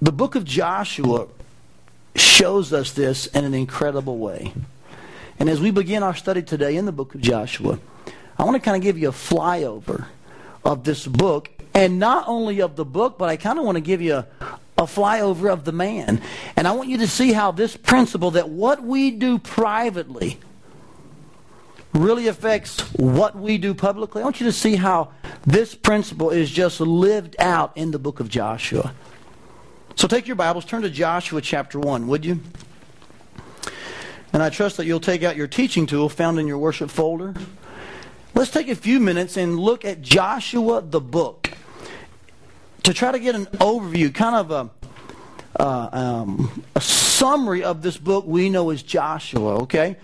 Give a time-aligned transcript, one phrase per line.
[0.00, 1.26] the book of Joshua
[2.14, 4.52] shows us this in an incredible way.
[5.38, 7.78] And as we begin our study today in the book of Joshua,
[8.38, 10.06] I want to kind of give you a flyover
[10.64, 13.80] of this book, and not only of the book, but I kind of want to
[13.80, 14.26] give you a,
[14.78, 16.20] a flyover of the man.
[16.56, 20.38] And I want you to see how this principle that what we do privately
[21.94, 24.22] really affects what we do publicly.
[24.22, 25.12] I want you to see how
[25.46, 28.92] this principle is just lived out in the book of Joshua.
[29.96, 32.38] So take your Bibles, turn to Joshua chapter 1, would you?
[34.34, 37.34] And I trust that you'll take out your teaching tool found in your worship folder.
[38.34, 41.50] Let's take a few minutes and look at Joshua the book
[42.82, 44.70] to try to get an overview, kind of a,
[45.58, 49.96] uh, um, a summary of this book we know as Joshua, okay?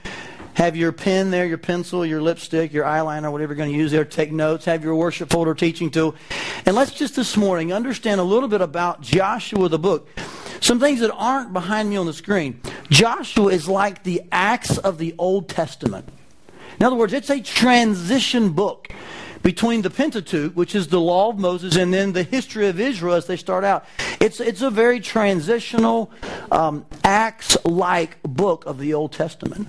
[0.55, 3.91] Have your pen there, your pencil, your lipstick, your eyeliner, whatever you're going to use
[3.91, 4.05] there.
[4.05, 4.67] Take notes.
[4.67, 6.15] Have your worship folder teaching tool.
[6.67, 10.09] And let's just this morning understand a little bit about Joshua the book.
[10.61, 12.61] Some things that aren't behind me on the screen.
[12.91, 16.09] Joshua is like the Acts of the Old Testament.
[16.79, 18.89] In other words, it's a transition book
[19.43, 23.15] between the Pentateuch, which is the law of Moses, and then the history of Israel
[23.15, 23.85] as they start out.
[24.21, 26.13] It's, it's a very transitional,
[26.51, 29.69] um, Acts like book of the Old Testament.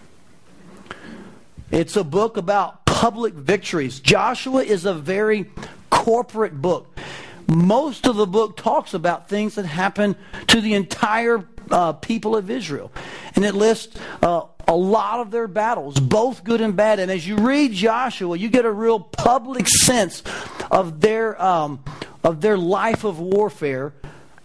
[1.73, 3.99] It's a book about public victories.
[3.99, 5.49] Joshua is a very
[5.89, 6.99] corporate book.
[7.47, 10.15] Most of the book talks about things that happen
[10.49, 12.91] to the entire uh, people of Israel.
[13.35, 16.99] And it lists uh, a lot of their battles, both good and bad.
[16.99, 20.21] And as you read Joshua, you get a real public sense
[20.69, 21.83] of their, um,
[22.23, 23.95] of their life of warfare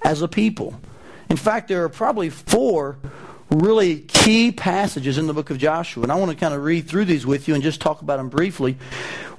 [0.01, 0.81] as a people.
[1.29, 2.97] In fact, there are probably four
[3.51, 6.03] really key passages in the book of Joshua.
[6.03, 8.19] And I want to kind of read through these with you and just talk about
[8.19, 8.77] them briefly.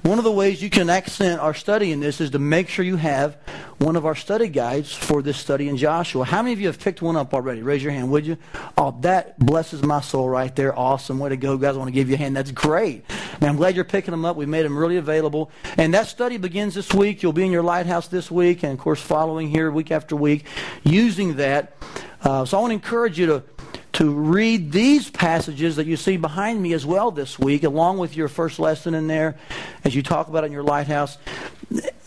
[0.02, 2.84] One of the ways you can accent our study in this is to make sure
[2.84, 3.36] you have
[3.78, 6.24] one of our study guides for this study in Joshua.
[6.24, 7.62] How many of you have picked one up already?
[7.62, 8.38] Raise your hand, would you?
[8.78, 10.76] Oh, that blesses my soul right there.
[10.76, 11.18] Awesome.
[11.18, 11.74] Way to go, guys.
[11.74, 12.34] I want to give you a hand.
[12.34, 13.04] That's great.
[13.34, 14.36] And I'm glad you're picking them up.
[14.36, 15.50] We made them really available.
[15.76, 17.22] And that study begins this week.
[17.22, 20.46] You'll be in your lighthouse this week and, of course, following here week after week
[20.82, 21.76] using that.
[22.22, 23.42] Uh, so I want to encourage you to
[23.92, 28.16] to read these passages that you see behind me as well this week, along with
[28.16, 29.36] your first lesson in there
[29.84, 31.18] as you talk about in your lighthouse.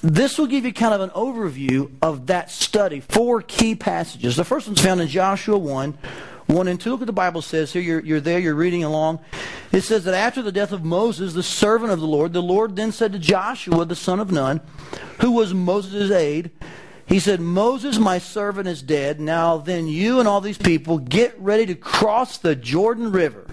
[0.01, 2.99] This will give you kind of an overview of that study.
[2.99, 4.35] Four key passages.
[4.35, 5.97] The first one's found in Joshua 1.
[6.47, 6.89] 1 and 2.
[6.89, 7.81] Look what the Bible says here.
[7.81, 9.19] You're, you're there, you're reading along.
[9.71, 12.75] It says that after the death of Moses, the servant of the Lord, the Lord
[12.75, 14.61] then said to Joshua, the son of Nun,
[15.21, 16.51] who was Moses' aide,
[17.13, 19.19] he said, Moses, my servant, is dead.
[19.19, 23.45] Now then, you and all these people get ready to cross the Jordan River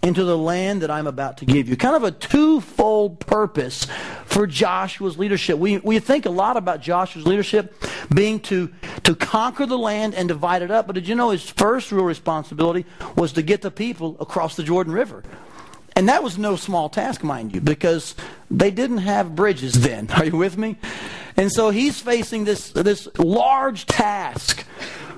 [0.00, 1.76] into the land that I'm about to give you.
[1.76, 3.88] Kind of a twofold purpose
[4.26, 5.58] for Joshua's leadership.
[5.58, 7.74] We, we think a lot about Joshua's leadership
[8.14, 10.86] being to, to conquer the land and divide it up.
[10.86, 12.86] But did you know his first real responsibility
[13.16, 15.24] was to get the people across the Jordan River?
[15.96, 18.14] And that was no small task, mind you, because
[18.52, 20.08] they didn't have bridges then.
[20.16, 20.76] Are you with me?
[21.36, 24.64] And so he's facing this, this large task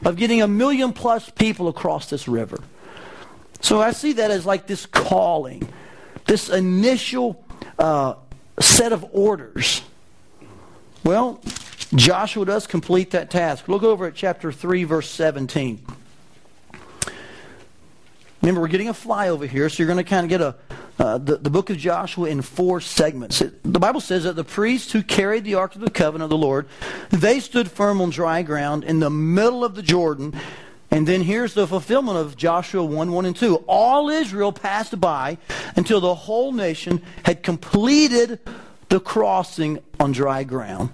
[0.05, 2.59] of getting a million plus people across this river.
[3.61, 5.69] So I see that as like this calling,
[6.27, 7.45] this initial
[7.79, 8.15] uh,
[8.61, 9.83] set of orders.
[11.05, 11.41] Well,
[11.95, 13.69] Joshua does complete that task.
[13.69, 15.85] Look over at chapter 3, verse 17.
[18.43, 20.55] Remember, we're getting a flyover here, so you're going to kind of get a,
[20.99, 23.41] uh, the, the book of Joshua in four segments.
[23.41, 26.31] It, the Bible says that the priests who carried the Ark of the Covenant of
[26.31, 26.69] the Lord,
[27.11, 30.39] they stood firm on dry ground in the middle of the Jordan.
[30.91, 33.57] And then here's the fulfillment of Joshua 1 1 and 2.
[33.67, 35.39] All Israel passed by
[35.77, 38.39] until the whole nation had completed
[38.89, 40.91] the crossing on dry ground.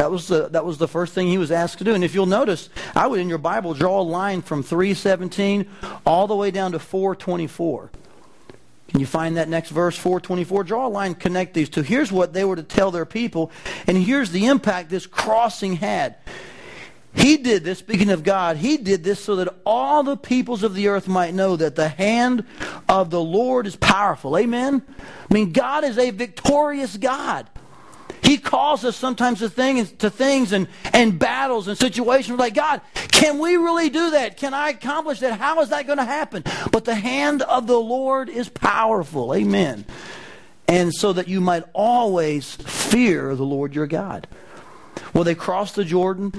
[0.00, 1.94] That was the, that was the first thing he was asked to do.
[1.94, 5.68] And if you'll notice, I would in your Bible draw a line from 317
[6.06, 7.90] all the way down to 424.
[8.88, 10.64] Can you find that next verse, 424?
[10.64, 11.82] Draw a line, connect these two.
[11.82, 13.52] Here's what they were to tell their people,
[13.86, 16.16] and here's the impact this crossing had.
[17.14, 20.74] He did this, speaking of God, he did this so that all the peoples of
[20.74, 22.46] the earth might know that the hand
[22.88, 24.38] of the Lord is powerful.
[24.38, 24.82] Amen?
[25.30, 27.50] I mean, God is a victorious God.
[28.30, 32.80] He calls us sometimes to things, to things and, and battles and situations like, God,
[32.94, 34.36] can we really do that?
[34.36, 35.40] Can I accomplish that?
[35.40, 36.44] How is that going to happen?
[36.70, 39.34] But the hand of the Lord is powerful.
[39.34, 39.84] Amen.
[40.68, 44.28] And so that you might always fear the Lord your God.
[45.12, 46.32] Well, they cross the Jordan.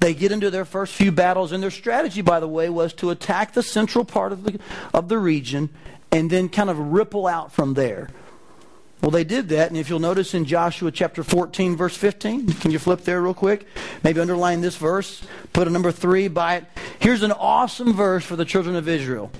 [0.00, 3.10] They get into their first few battles, and their strategy, by the way, was to
[3.10, 4.58] attack the central part of the,
[4.94, 5.68] of the region
[6.10, 8.08] and then kind of ripple out from there.
[9.02, 12.70] Well, they did that, and if you'll notice in Joshua chapter 14, verse 15, can
[12.70, 13.66] you flip there real quick?
[14.04, 15.22] Maybe underline this verse,
[15.52, 16.64] put a number 3 by it.
[17.00, 19.32] Here's an awesome verse for the children of Israel.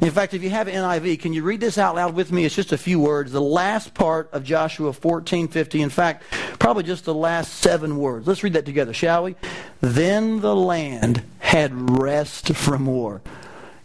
[0.00, 2.44] In fact, if you have NIV, can you read this out loud with me?
[2.44, 3.30] It's just a few words.
[3.30, 5.80] The last part of Joshua 14, 50.
[5.80, 6.24] In fact,
[6.58, 8.26] probably just the last seven words.
[8.26, 9.36] Let's read that together, shall we?
[9.80, 13.22] Then the land had rest from war.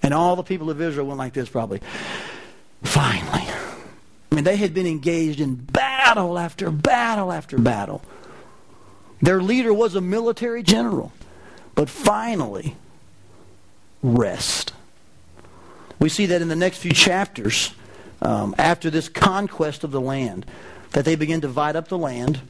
[0.01, 1.81] And all the people of Israel went like this, probably.
[2.81, 3.66] Finally.
[4.31, 8.01] I mean, they had been engaged in battle after battle after battle.
[9.21, 11.11] Their leader was a military general.
[11.75, 12.75] But finally,
[14.01, 14.73] rest.
[15.99, 17.73] We see that in the next few chapters,
[18.21, 20.45] um, after this conquest of the land,
[20.91, 22.41] that they begin to divide up the land.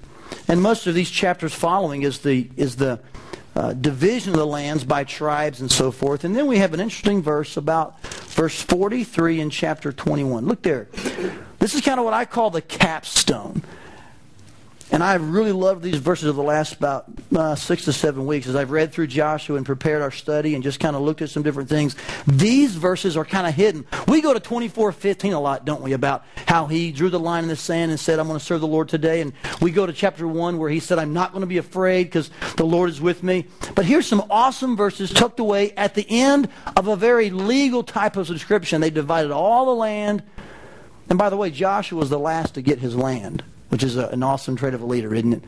[0.47, 3.00] And most of these chapters following is the, is the
[3.56, 6.24] uh, division of the lands by tribes and so forth.
[6.24, 10.45] And then we have an interesting verse about verse 43 in chapter 21.
[10.45, 10.88] Look there.
[11.59, 13.63] This is kind of what I call the capstone.
[14.89, 17.06] And I've really loved these verses of the last about
[17.36, 20.63] uh, six to seven weeks as I've read through Joshua and prepared our study and
[20.63, 21.95] just kind of looked at some different things.
[22.25, 23.86] These verses are kind of hidden.
[24.07, 27.50] We go to 24:15 a lot, don't we, about how he drew the line in
[27.50, 29.19] the sand and said, I'm going to serve the Lord today.
[29.19, 32.06] And we go to chapter 1 where he said, I'm not going to be afraid
[32.06, 33.45] because the Lord is with me.
[33.75, 38.15] But here's some awesome verses tucked away at the end of a very legal type
[38.15, 38.80] of description.
[38.80, 40.24] They divided all the land
[41.09, 44.07] and by the way, Joshua was the last to get his land, which is a,
[44.07, 45.44] an awesome trait of a leader, isn't it?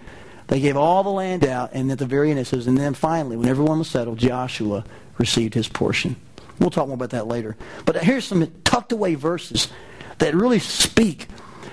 [0.48, 2.94] They gave all the land out, and at the very end it says, and then
[2.96, 4.84] finally, when everyone was settled, Joshua
[5.18, 6.16] received his portion.
[6.60, 7.56] We'll talk more about that later.
[7.86, 9.70] But here's some tucked away verses
[10.18, 11.28] that really speak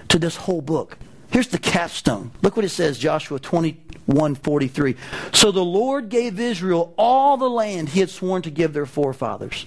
[0.09, 0.99] to this whole book.
[1.31, 2.31] Here's the capstone.
[2.43, 4.97] Look what it says, Joshua 21 43.
[5.33, 9.67] So the Lord gave Israel all the land he had sworn to give their forefathers.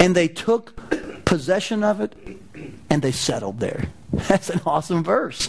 [0.00, 0.74] And they took
[1.24, 2.16] possession of it
[2.90, 3.84] and they settled there.
[4.12, 5.48] That's an awesome verse.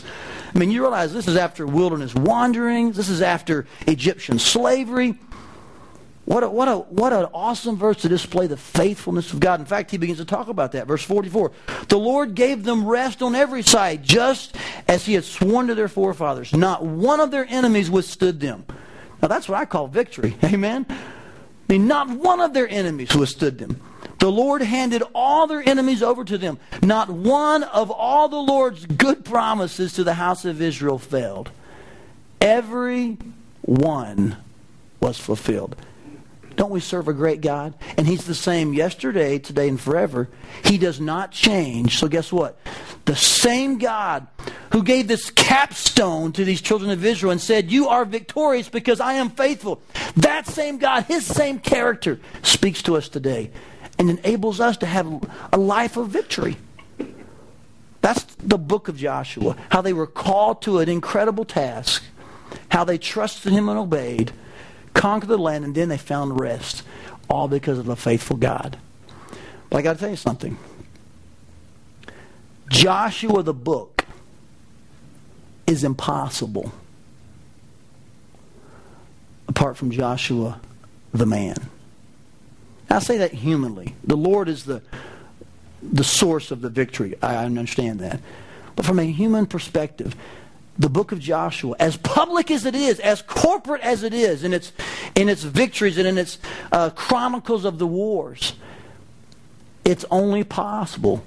[0.54, 5.18] I mean, you realize this is after wilderness wanderings, this is after Egyptian slavery.
[6.26, 9.60] What, a, what, a, what an awesome verse to display the faithfulness of God.
[9.60, 10.88] In fact, he begins to talk about that.
[10.88, 11.52] Verse 44
[11.88, 14.56] The Lord gave them rest on every side, just
[14.88, 16.54] as he had sworn to their forefathers.
[16.54, 18.66] Not one of their enemies withstood them.
[19.22, 20.38] Now, that's what I call victory.
[20.44, 20.86] Amen?
[20.90, 20.98] I
[21.68, 23.82] mean, not one of their enemies withstood them.
[24.22, 26.60] The Lord handed all their enemies over to them.
[26.84, 31.50] Not one of all the Lord's good promises to the house of Israel failed.
[32.40, 33.18] Every
[33.64, 34.38] one
[35.00, 35.76] was fulfilled.
[36.56, 37.74] Don't we serve a great God?
[37.98, 40.30] And He's the same yesterday, today, and forever.
[40.66, 41.98] He does not change.
[41.98, 42.60] So, guess what?
[43.06, 44.28] The same God
[44.72, 49.00] who gave this capstone to these children of Israel and said, You are victorious because
[49.00, 49.82] I am faithful.
[50.18, 53.50] That same God, His same character, speaks to us today
[54.02, 56.58] and enables us to have a life of victory.
[58.02, 59.56] That's the book of Joshua.
[59.70, 62.04] How they were called to an incredible task,
[62.70, 64.32] how they trusted him and obeyed,
[64.96, 66.82] conquered the land, and then they found rest,
[67.30, 68.80] all because of a faithful God.
[69.70, 70.58] But I got to tell you something.
[72.70, 74.06] Joshua, the book,
[75.68, 76.72] is impossible
[79.48, 80.60] apart from Joshua,
[81.14, 81.70] the man.
[82.92, 83.96] I say that humanly.
[84.04, 84.82] The Lord is the,
[85.82, 87.16] the source of the victory.
[87.22, 88.20] I understand that.
[88.76, 90.16] But from a human perspective,
[90.78, 94.54] the book of Joshua, as public as it is, as corporate as it is in
[94.54, 94.72] its,
[95.16, 96.40] in its victories and in its
[96.72, 98.54] uh, chronicles of the wars,
[99.86, 101.24] it's only possible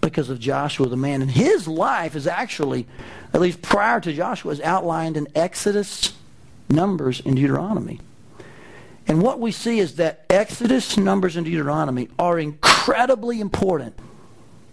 [0.00, 1.22] because of Joshua the man.
[1.22, 2.86] And his life is actually,
[3.32, 6.12] at least prior to Joshua, is outlined in Exodus,
[6.68, 8.00] Numbers, and Deuteronomy.
[9.06, 13.94] And what we see is that Exodus, Numbers, and Deuteronomy are incredibly important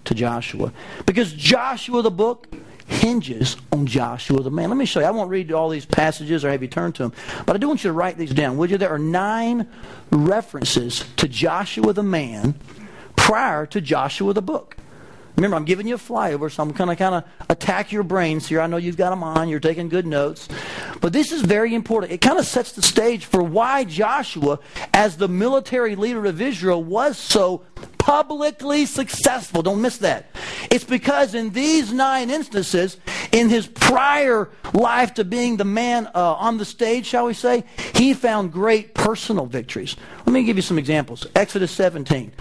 [0.06, 0.72] to Joshua.
[1.06, 2.48] Because Joshua, the book,
[2.88, 4.70] hinges on Joshua, the man.
[4.70, 5.06] Let me show you.
[5.06, 7.14] I won't read all these passages or have you turn to them,
[7.46, 8.78] but I do want you to write these down, would you?
[8.78, 9.68] There are nine
[10.12, 12.56] references to Joshua, the man,
[13.16, 14.76] prior to Joshua, the book.
[15.36, 18.48] Remember, I'm giving you a flyover, so I'm going to kind of attack your brains
[18.48, 18.62] here.
[18.62, 19.50] I know you've got them on.
[19.50, 20.48] You're taking good notes.
[21.00, 22.12] But this is very important.
[22.12, 24.60] It kind of sets the stage for why Joshua,
[24.94, 27.64] as the military leader of Israel, was so
[28.02, 29.62] publicly successful.
[29.62, 30.26] Don't miss that.
[30.72, 32.98] It's because in these nine instances,
[33.32, 37.64] in his prior life to being the man uh, on the stage, shall we say,
[37.94, 39.96] he found great personal victories.
[40.26, 41.28] Let me give you some examples.
[41.36, 42.32] Exodus 17.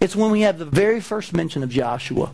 [0.00, 2.32] It's when we have the very first mention of Joshua.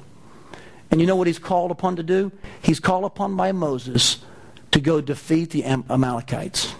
[0.90, 2.32] And you know what he's called upon to do?
[2.62, 4.25] He's called upon by Moses
[4.70, 6.75] to go defeat the Amalekites.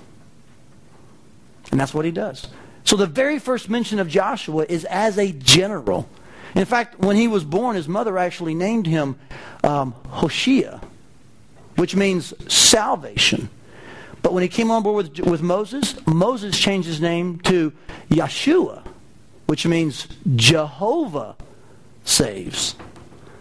[1.71, 2.49] And that's what he does.
[2.85, 6.09] So the very first mention of Joshua is as a general.
[6.55, 9.19] In fact, when he was born, his mother actually named him
[9.63, 10.81] um, Hoshea,
[11.77, 13.49] which means salvation.
[14.23, 17.73] But when he came on board with, with Moses, Moses changed his name to
[18.11, 18.85] Yeshua,
[19.47, 20.07] which means
[20.37, 21.37] Jehovah
[22.05, 22.75] saves.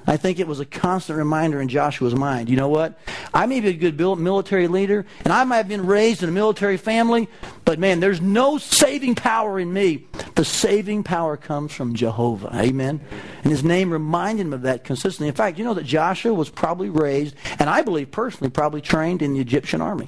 [0.09, 2.49] I think it was a constant reminder in Joshua's mind.
[2.49, 2.97] You know what?
[3.31, 6.31] I may be a good military leader, and I might have been raised in a
[6.31, 7.29] military family,
[7.63, 10.07] but man, there's no saving power in me.
[10.33, 12.49] The saving power comes from Jehovah.
[12.55, 13.01] Amen?
[13.43, 15.27] And his name reminded him of that consistently.
[15.27, 19.21] In fact, you know that Joshua was probably raised, and I believe personally, probably trained
[19.21, 20.07] in the Egyptian army.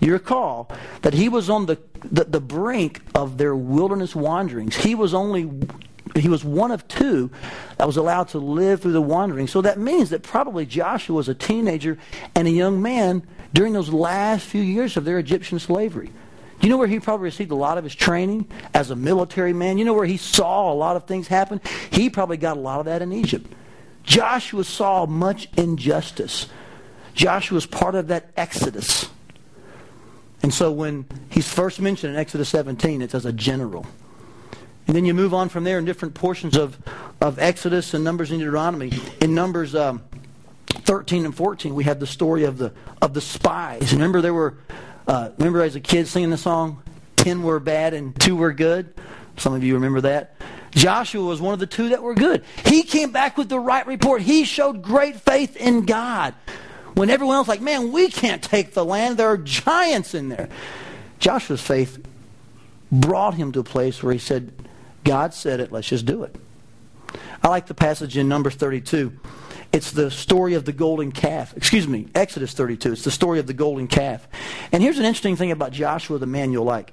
[0.00, 0.70] You recall
[1.00, 4.76] that he was on the, the, the brink of their wilderness wanderings.
[4.76, 5.50] He was only
[6.16, 7.30] he was one of two
[7.78, 9.46] that was allowed to live through the wandering.
[9.46, 11.98] So that means that probably Joshua was a teenager
[12.34, 16.10] and a young man during those last few years of their Egyptian slavery.
[16.60, 19.52] Do you know where he probably received a lot of his training as a military
[19.52, 19.78] man?
[19.78, 21.60] You know where he saw a lot of things happen?
[21.90, 23.52] He probably got a lot of that in Egypt.
[24.04, 26.48] Joshua saw much injustice.
[27.14, 29.08] Joshua was part of that exodus.
[30.42, 33.86] And so when he's first mentioned in Exodus 17, it's as a general.
[34.86, 36.78] And then you move on from there in different portions of,
[37.20, 38.92] of Exodus and Numbers and Deuteronomy.
[39.20, 40.02] In Numbers um,
[40.66, 43.92] 13 and 14, we have the story of the, of the spies.
[43.92, 44.58] Remember there were,
[45.06, 46.82] uh, remember as a kid singing the song,
[47.16, 48.92] 10 were bad and 2 were good?
[49.36, 50.34] Some of you remember that.
[50.72, 52.44] Joshua was one of the two that were good.
[52.64, 54.22] He came back with the right report.
[54.22, 56.34] He showed great faith in God.
[56.94, 59.16] When everyone else was like, man, we can't take the land.
[59.16, 60.48] There are giants in there.
[61.18, 62.04] Joshua's faith
[62.90, 64.52] brought him to a place where he said,
[65.04, 66.36] God said it, let's just do it.
[67.42, 69.18] I like the passage in Numbers 32.
[69.72, 71.56] It's the story of the golden calf.
[71.56, 72.92] Excuse me, Exodus 32.
[72.92, 74.28] It's the story of the golden calf.
[74.70, 76.92] And here's an interesting thing about Joshua, the man you'll like.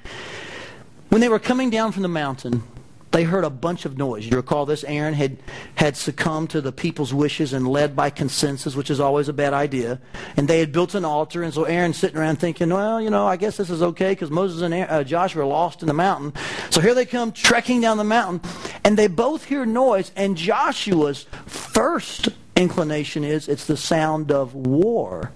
[1.10, 2.63] When they were coming down from the mountain,
[3.12, 4.28] they heard a bunch of noise.
[4.28, 4.84] You recall this?
[4.84, 5.38] Aaron had,
[5.75, 9.54] had succumbed to the people's wishes and led by consensus, which is always a bad
[9.54, 10.00] idea.
[10.38, 13.25] And they had built an altar, and so Aaron's sitting around thinking, well, you know,
[13.25, 15.94] I guess this is okay because Moses and Aaron, uh, Joshua are lost in the
[15.94, 16.34] mountain.
[16.70, 18.48] So here they come trekking down the mountain,
[18.84, 25.32] and they both hear noise, and Joshua's first inclination is it's the sound of war.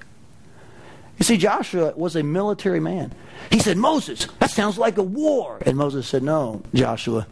[1.17, 3.13] You see, Joshua was a military man.
[3.51, 5.59] He said, Moses, that sounds like a war.
[5.65, 7.27] And Moses said, No, Joshua,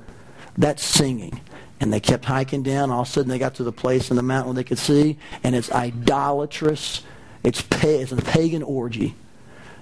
[0.58, 1.40] that's singing.
[1.80, 2.92] And they kept hiking down.
[2.92, 4.78] All of a sudden, they got to the place in the mountain where they could
[4.78, 7.02] see, and it's idolatrous.
[7.44, 9.16] It's, pa- it's a pagan orgy.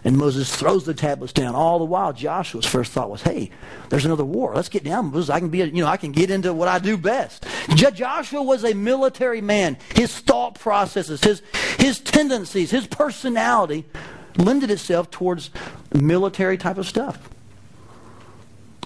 [0.03, 1.55] And Moses throws the tablets down.
[1.55, 3.51] All the while, Joshua's first thought was, "Hey,
[3.89, 4.55] there's another war.
[4.55, 5.29] Let's get down, Moses.
[5.29, 7.45] I can be, a, you know, I can get into what I do best."
[7.75, 9.77] Joshua was a military man.
[9.93, 11.41] His thought processes, his
[11.79, 13.85] his tendencies, his personality,
[14.37, 15.49] lended itself towards
[15.93, 17.29] military type of stuff.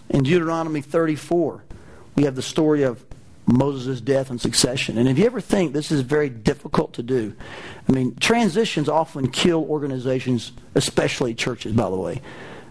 [0.09, 1.63] In Deuteronomy 34,
[2.15, 3.03] we have the story of
[3.45, 4.97] Moses' death and succession.
[4.97, 7.35] And if you ever think this is very difficult to do,
[7.87, 12.21] I mean, transitions often kill organizations, especially churches, by the way.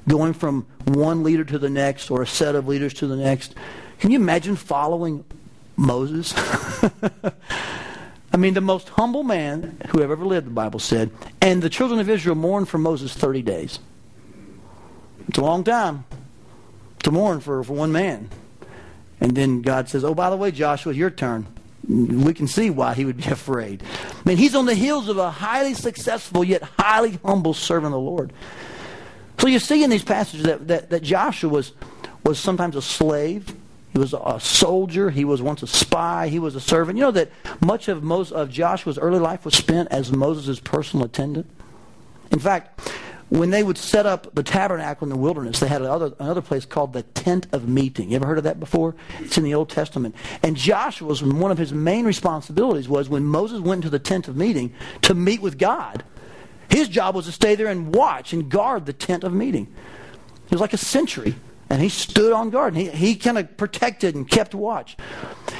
[0.08, 3.54] Going from one leader to the next or a set of leaders to the next.
[4.00, 5.25] Can you imagine following
[5.76, 6.34] Moses?
[8.32, 11.11] I mean, the most humble man who have ever lived, the Bible said.
[11.40, 13.78] And the children of Israel mourned for Moses 30 days.
[15.28, 16.04] It's a long time
[17.02, 18.30] to mourn for, for one man.
[19.22, 21.46] And then God says, Oh, by the way, Joshua, your turn.
[21.88, 23.82] We can see why he would be afraid.
[23.84, 28.02] I mean, he's on the heels of a highly successful yet highly humble servant of
[28.02, 28.32] the Lord.
[29.38, 31.72] So you see in these passages that, that, that Joshua was,
[32.24, 33.54] was sometimes a slave.
[33.92, 35.10] He was a soldier.
[35.10, 36.26] He was once a spy.
[36.26, 36.98] He was a servant.
[36.98, 41.06] You know that much of, most of Joshua's early life was spent as Moses' personal
[41.06, 41.48] attendant?
[42.32, 42.92] In fact,
[43.32, 46.66] when they would set up the tabernacle in the wilderness, they had another, another place
[46.66, 48.10] called the tent of meeting.
[48.10, 48.94] You ever heard of that before?
[49.20, 50.14] It's in the Old Testament.
[50.42, 54.36] And Joshua's one of his main responsibilities was when Moses went into the tent of
[54.36, 56.04] meeting to meet with God,
[56.68, 59.66] his job was to stay there and watch and guard the tent of meeting.
[60.44, 61.34] It was like a sentry.
[61.70, 62.74] And he stood on guard.
[62.74, 64.94] And he, he kind of protected and kept watch.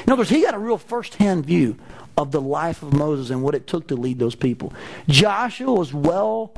[0.05, 1.79] In other words, he got a real first-hand view
[2.19, 4.75] of the life of Moses and what it took to lead those people.
[5.09, 6.53] Joshua was well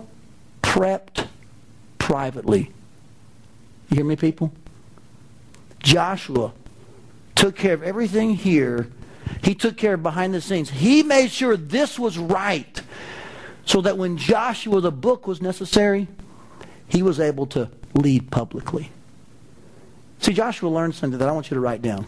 [0.74, 1.28] prepped
[1.98, 2.72] privately.
[3.90, 4.52] You hear me, people?
[5.78, 6.52] Joshua
[7.36, 8.88] took care of everything here.
[9.44, 10.70] He took care of behind the scenes.
[10.70, 12.82] He made sure this was right
[13.64, 16.08] so that when Joshua, the book, was necessary,
[16.88, 18.90] he was able to lead publicly.
[20.18, 22.04] See, Joshua learned something that I want you to write down.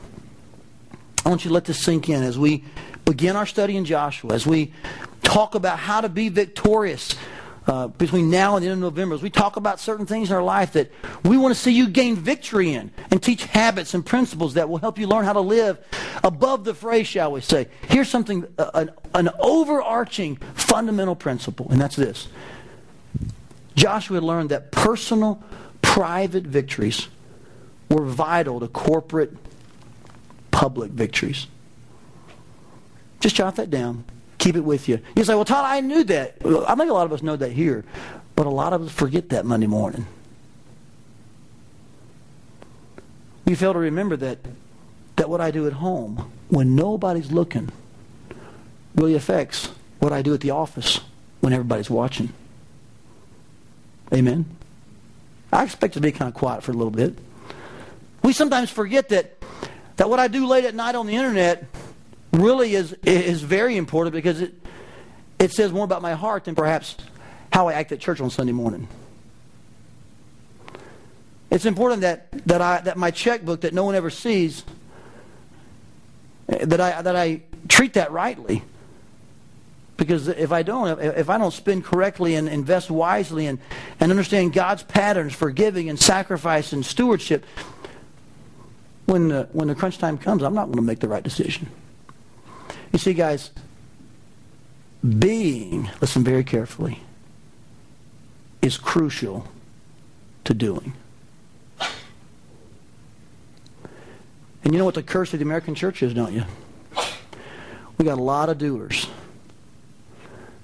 [1.25, 2.65] I want you to let this sink in as we
[3.05, 4.73] begin our study in Joshua, as we
[5.23, 7.15] talk about how to be victorious
[7.67, 10.37] uh, between now and the end of November, as we talk about certain things in
[10.37, 10.91] our life that
[11.25, 14.79] we want to see you gain victory in and teach habits and principles that will
[14.79, 15.79] help you learn how to live
[16.23, 17.67] above the fray, shall we say.
[17.89, 22.29] Here's something, uh, an, an overarching fundamental principle, and that's this.
[23.75, 25.43] Joshua learned that personal,
[25.83, 27.09] private victories
[27.91, 29.37] were vital to corporate,
[30.51, 31.47] public victories.
[33.21, 34.05] Just jot that down
[34.47, 35.01] keep it with you.
[35.17, 36.37] You say, well, Todd, I knew that.
[36.45, 37.85] I think a lot of us know that here,
[38.37, 40.07] but a lot of us forget that Monday morning.
[43.45, 44.39] We fail to remember that,
[45.17, 47.73] that what I do at home, when nobody's looking,
[48.95, 51.01] really affects what I do at the office
[51.41, 52.33] when everybody's watching.
[54.15, 54.45] Amen?
[55.53, 57.19] I expect to be kind of quiet for a little bit.
[58.23, 59.43] We sometimes forget that,
[59.97, 61.65] that what I do late at night on the internet
[62.33, 64.55] really is, is very important because it,
[65.39, 66.97] it says more about my heart than perhaps
[67.53, 68.89] how I act at church on Sunday morning.
[71.51, 74.65] It's important that, that, I, that my checkbook that no one ever sees,
[76.49, 78.63] that I, that I treat that rightly.
[79.97, 83.59] Because if I don't, if I don't spend correctly and invest wisely and,
[83.99, 87.47] and understand God's patterns for giving and sacrifice and stewardship,
[89.07, 91.69] when the, when the crunch time comes, I'm not going to make the right decision.
[92.97, 93.51] You see, guys,
[95.07, 97.03] being, listen very carefully,
[98.63, 99.47] is crucial
[100.45, 100.95] to doing.
[104.65, 106.45] And you know what the curse of the American church is, don't you?
[107.99, 109.07] We got a lot of doers.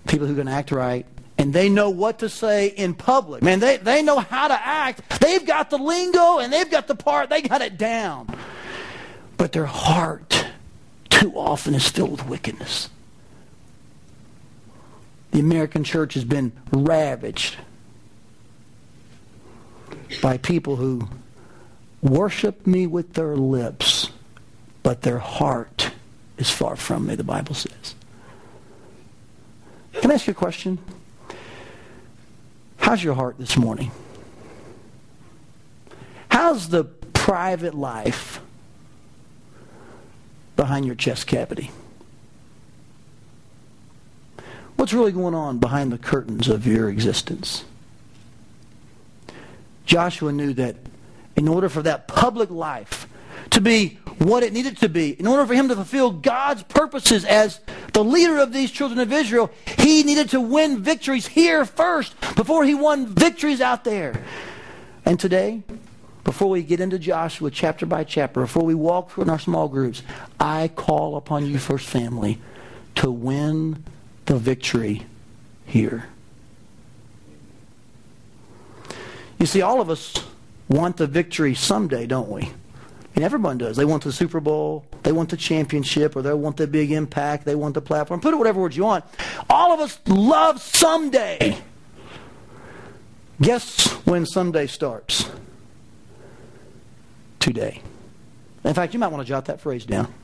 [0.09, 1.05] People who can act right.
[1.37, 3.43] And they know what to say in public.
[3.43, 5.21] Man, they, they know how to act.
[5.21, 7.29] They've got the lingo and they've got the part.
[7.29, 8.35] They got it down.
[9.37, 10.42] But their heart
[11.23, 12.91] too often is filled with wickedness.
[15.31, 17.59] The American church has been ravaged
[20.21, 21.09] by people who
[22.03, 24.11] worship me with their lips,
[24.83, 25.93] but their heart
[26.39, 27.95] is far from me, the Bible says.
[29.93, 30.79] Can I ask you a question?
[32.79, 33.93] How's your heart this morning?
[36.31, 38.42] How's the private life
[40.57, 41.71] behind your chest cavity?
[44.77, 47.65] What's really going on behind the curtains of your existence?
[49.87, 50.77] Joshua knew that
[51.37, 53.07] in order for that public life
[53.51, 57.25] to be what it needed to be, in order for him to fulfill God's purposes
[57.25, 57.61] as
[57.93, 62.65] the leader of these children of Israel, he needed to win victories here first before
[62.65, 64.23] he won victories out there.
[65.05, 65.63] And today,
[66.25, 69.69] before we get into Joshua chapter by chapter, before we walk through in our small
[69.69, 70.03] groups,
[70.39, 72.39] I call upon you, First Family,
[72.97, 73.85] to win
[74.27, 75.03] the victory
[75.67, 76.07] here.
[79.39, 80.15] You see, all of us
[80.69, 82.51] want the victory someday, don't we?
[83.15, 83.77] And everyone does.
[83.77, 87.45] They want the Super Bowl, they want the championship, or they want the big impact,
[87.45, 88.21] they want the platform.
[88.21, 89.05] Put it whatever words you want.
[89.51, 91.59] All of us love someday.
[93.41, 95.29] Guess when someday starts?
[97.43, 97.83] Today.
[98.65, 100.15] In fact, you might want to jot that phrase down.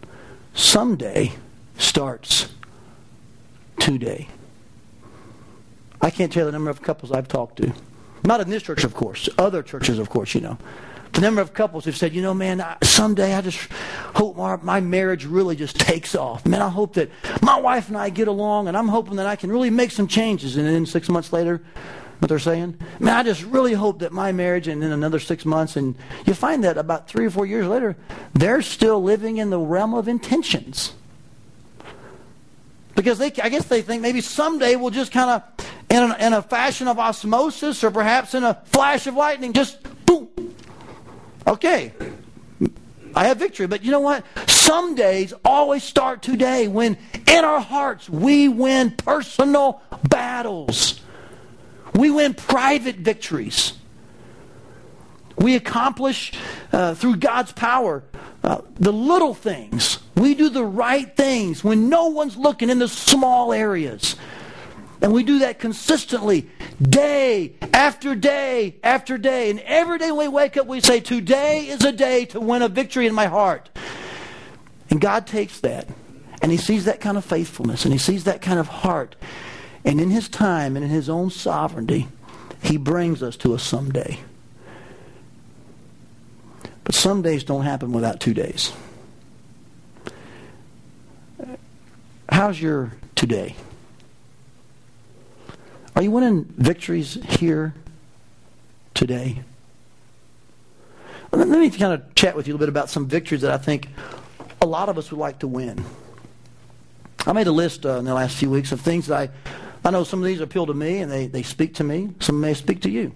[0.54, 1.32] Someday
[1.76, 2.48] starts
[3.80, 4.28] today.
[6.00, 7.72] I can't tell the number of couples I've talked to.
[8.24, 9.28] Not in this church, of course.
[9.36, 10.58] Other churches, of course, you know.
[11.12, 13.68] The number of couples who've said, you know, man, someday I just
[14.14, 16.46] hope my, my marriage really just takes off.
[16.46, 17.10] Man, I hope that
[17.42, 20.06] my wife and I get along, and I'm hoping that I can really make some
[20.06, 20.56] changes.
[20.56, 21.62] And then six months later,
[22.18, 22.76] what they're saying?
[22.98, 25.94] Man, I just really hope that my marriage and then another six months, and
[26.26, 27.96] you find that about three or four years later,
[28.34, 30.94] they're still living in the realm of intentions.
[32.96, 36.42] Because they, I guess they think maybe someday we'll just kind of, in, in a
[36.42, 40.28] fashion of osmosis or perhaps in a flash of lightning, just boom.
[41.46, 41.92] Okay,
[43.14, 43.68] I have victory.
[43.68, 44.24] But you know what?
[44.48, 51.00] Some days always start today when in our hearts we win personal battles.
[51.98, 53.72] We win private victories.
[55.36, 56.32] We accomplish
[56.72, 58.04] uh, through God's power
[58.44, 59.98] uh, the little things.
[60.14, 64.14] We do the right things when no one's looking in the small areas.
[65.02, 66.48] And we do that consistently,
[66.80, 69.50] day after day after day.
[69.50, 72.68] And every day we wake up, we say, Today is a day to win a
[72.68, 73.70] victory in my heart.
[74.88, 75.88] And God takes that,
[76.42, 79.16] and He sees that kind of faithfulness, and He sees that kind of heart.
[79.88, 82.08] And in his time and in his own sovereignty,
[82.62, 84.18] he brings us to a someday.
[86.84, 88.70] But some days don't happen without two days.
[92.28, 93.56] How's your today?
[95.96, 97.72] Are you winning victories here
[98.92, 99.40] today?
[101.32, 103.58] Let me kind of chat with you a little bit about some victories that I
[103.58, 103.88] think
[104.60, 105.82] a lot of us would like to win.
[107.26, 109.30] I made a list uh, in the last few weeks of things that I,
[109.84, 112.10] I know some of these appeal to me and they, they speak to me.
[112.20, 113.12] Some may speak to you.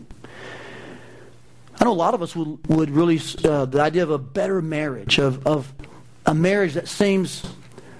[1.80, 4.62] I know a lot of us would, would really, uh, the idea of a better
[4.62, 5.72] marriage, of, of
[6.26, 7.42] a marriage that seems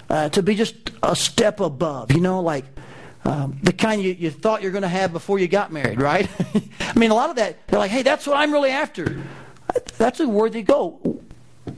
[0.09, 2.64] uh, to be just a step above, you know, like
[3.25, 6.29] um, the kind you, you thought you're going to have before you got married, right?
[6.81, 9.22] I mean, a lot of that, they're like, hey, that's what I'm really after.
[9.96, 11.22] That's a worthy goal.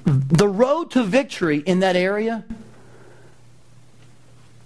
[0.04, 2.44] The road to victory in that area,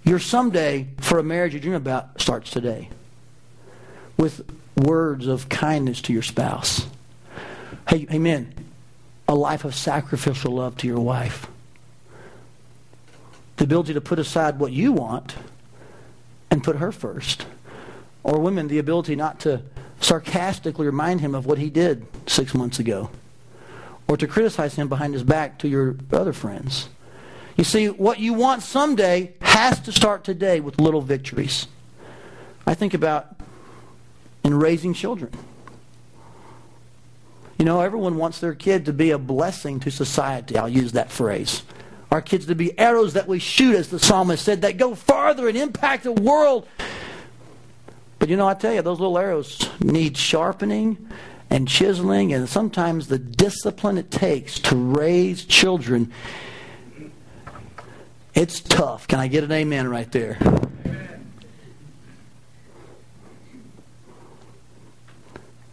[0.03, 2.89] your someday for a marriage you dream about starts today
[4.17, 4.41] with
[4.75, 6.85] words of kindness to your spouse.
[7.87, 8.53] Hey, amen.
[9.27, 11.47] A life of sacrificial love to your wife.
[13.57, 15.35] The ability to put aside what you want
[16.49, 17.45] and put her first.
[18.23, 19.61] Or women, the ability not to
[20.01, 23.09] sarcastically remind him of what he did six months ago
[24.07, 26.89] or to criticize him behind his back to your other friends.
[27.59, 31.67] You see, what you want someday has to start today with little victories.
[32.65, 33.35] I think about
[34.45, 35.33] in raising children.
[37.57, 40.57] You know, everyone wants their kid to be a blessing to society.
[40.57, 41.63] I'll use that phrase.
[42.13, 45.49] Our kids to be arrows that we shoot, as the psalmist said, that go farther
[45.49, 46.65] and impact the world.
[48.19, 51.09] But you know, I tell you, those little arrows need sharpening
[51.49, 56.13] and chiseling and sometimes the discipline it takes to raise children.
[58.39, 59.05] It's tough.
[59.05, 60.35] Can I get an amen right there?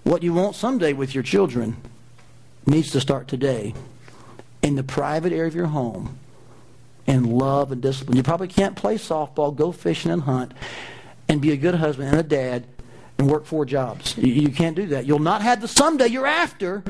[0.02, 1.76] What you want someday with your children
[2.66, 3.72] needs to start today
[4.62, 6.18] in the private area of your home
[7.06, 8.16] in love and discipline.
[8.16, 10.50] You probably can't play softball, go fishing and hunt,
[11.28, 12.66] and be a good husband and a dad
[13.16, 14.18] and work four jobs.
[14.18, 15.06] You can't do that.
[15.06, 16.82] You'll not have the someday you're after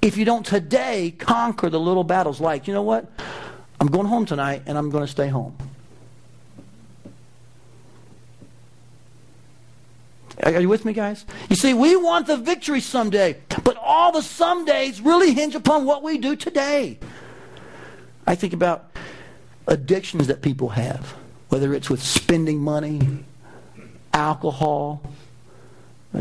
[0.00, 3.12] if you don't today conquer the little battles like, you know what?
[3.80, 5.56] I'm going home tonight and I'm going to stay home.
[10.42, 11.24] Are you with me, guys?
[11.48, 16.02] You see, we want the victory someday, but all the somedays really hinge upon what
[16.02, 16.98] we do today.
[18.26, 18.90] I think about
[19.66, 21.14] addictions that people have,
[21.48, 23.24] whether it's with spending money,
[24.14, 25.02] alcohol,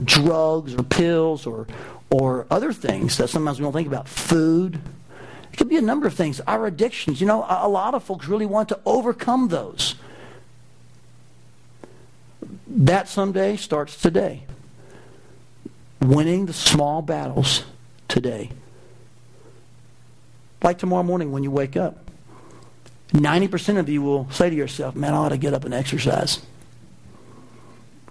[0.03, 1.67] drugs or pills or,
[2.09, 4.79] or other things that sometimes we don't think about, food.
[5.59, 6.39] Could be a number of things.
[6.47, 9.95] Our addictions, you know, a, a lot of folks really want to overcome those.
[12.65, 14.45] That someday starts today.
[15.99, 17.65] Winning the small battles
[18.07, 18.51] today.
[20.63, 22.09] Like tomorrow morning when you wake up.
[23.09, 26.39] 90% of you will say to yourself, man, I ought to get up and exercise.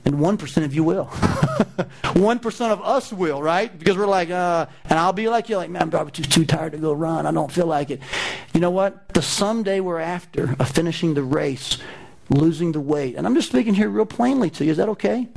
[0.08, 1.04] And 1% of you will.
[1.06, 3.78] 1% of us will, right?
[3.78, 6.46] Because we're like, uh, and I'll be like you, like, man, I'm probably too, too
[6.46, 7.26] tired to go run.
[7.26, 8.00] I don't feel like it.
[8.54, 9.10] You know what?
[9.10, 11.76] The someday we're after of finishing the race,
[12.30, 13.16] losing the weight.
[13.16, 14.70] And I'm just speaking here real plainly to you.
[14.70, 15.28] Is that okay?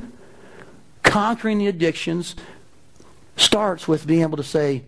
[1.02, 2.34] Conquering the addictions
[3.36, 4.84] starts with being able to say,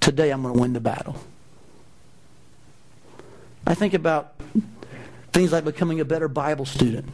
[0.00, 1.16] today I'm going to win the battle.
[3.66, 4.40] I think about
[5.34, 7.04] things like becoming a better Bible student.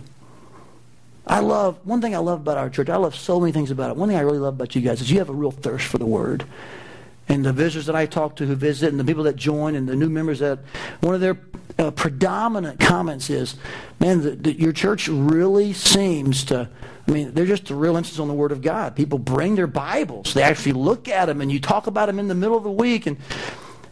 [1.27, 3.91] I love, one thing I love about our church, I love so many things about
[3.91, 3.97] it.
[3.97, 5.99] One thing I really love about you guys is you have a real thirst for
[5.99, 6.45] the Word.
[7.29, 9.89] And the visitors that I talk to who visit and the people that join and
[9.89, 10.61] the new members that,
[11.01, 11.37] one of their
[11.79, 13.57] uh, predominant comments is,
[13.99, 16.69] man, the, the, your church really seems to,
[17.09, 18.95] I mean, they're just a real emphasis on the Word of God.
[18.95, 20.33] People bring their Bibles.
[20.33, 22.71] They actually look at them and you talk about them in the middle of the
[22.71, 23.17] week and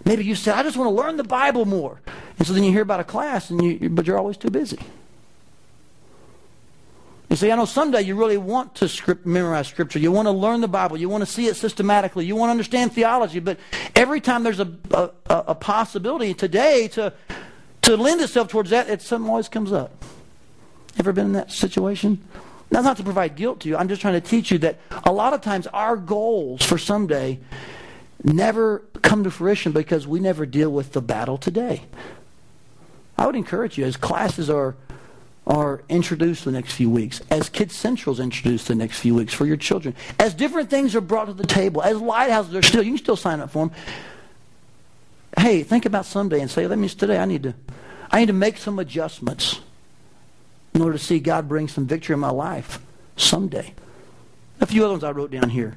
[0.05, 2.01] maybe you say, I just want to learn the Bible more.
[2.39, 4.79] And so then you hear about a class and you, but you're always too busy.
[7.35, 9.99] You see, I know someday you really want to script, memorize Scripture.
[9.99, 10.97] You want to learn the Bible.
[10.97, 12.25] You want to see it systematically.
[12.25, 13.41] You want to understand theology.
[13.41, 13.59] But
[13.97, 17.13] every time there's a, a, a possibility today to,
[17.83, 20.05] to lend itself towards that, it something always comes up.
[20.97, 22.23] Ever been in that situation?
[22.71, 23.77] That's not to provide guilt to you.
[23.77, 27.41] I'm just trying to teach you that a lot of times our goals for someday
[28.23, 31.83] never come to fruition because we never deal with the battle today.
[33.19, 34.77] I would encourage you as classes are
[35.47, 39.35] are introduced the next few weeks, as Kids Central is introduced the next few weeks
[39.35, 42.83] for your children, as different things are brought to the table, as lighthouses are still,
[42.83, 43.77] you can still sign up for them.
[45.39, 47.55] Hey, think about someday and say, that means today I need to,
[48.11, 49.61] I need to make some adjustments
[50.73, 52.79] in order to see God bring some victory in my life
[53.17, 53.75] someday.
[54.61, 55.77] A few other ones I wrote down here.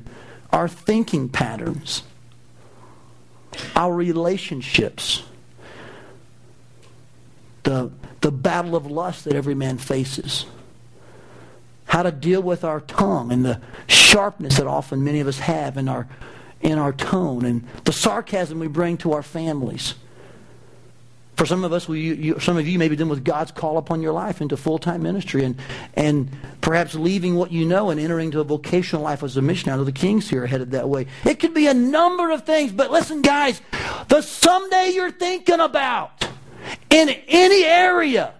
[0.51, 2.03] Our thinking patterns,
[3.75, 5.23] our relationships,
[7.67, 10.45] the, the battle of lust that every man faces.
[11.87, 15.77] how to deal with our tongue and the sharpness that often many of us have
[15.77, 16.07] in our,
[16.61, 19.95] in our tone and the sarcasm we bring to our families.
[21.37, 23.77] For some of us, we, you, some of you may be done with God's call
[23.77, 25.55] upon your life into full-time ministry and,
[25.93, 26.29] and
[26.61, 29.83] perhaps leaving what you know and entering into a vocational life as a missionary.
[29.85, 31.05] The Kings here are headed that way.
[31.25, 33.61] It could be a number of things, but listen, guys,
[34.07, 36.27] the someday you're thinking about
[36.89, 38.33] in any area,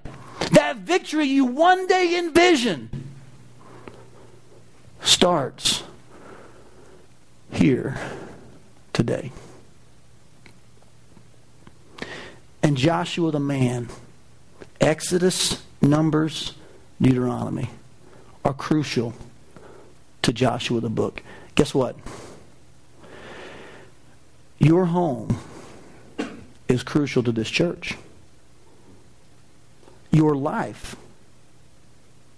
[0.52, 2.90] that victory you one day envision,
[5.02, 5.84] starts
[7.52, 7.98] here
[8.94, 9.32] today.
[12.62, 13.90] And Joshua the man,
[14.82, 16.54] Exodus, Numbers,
[17.02, 17.70] Deuteronomy
[18.44, 19.13] are crucial
[20.24, 21.24] to Joshua the book.
[21.56, 21.96] Guess what?
[24.60, 25.38] Your home
[26.68, 27.96] is crucial to this church.
[30.12, 30.96] Your life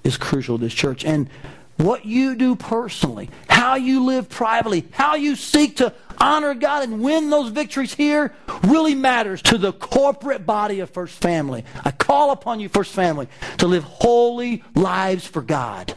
[0.03, 1.05] is crucial to this church.
[1.05, 1.29] And
[1.77, 7.01] what you do personally, how you live privately, how you seek to honor God and
[7.01, 11.63] win those victories here really matters to the corporate body of First Family.
[11.86, 13.29] I call upon you, First Family,
[13.60, 15.93] to live holy lives for God,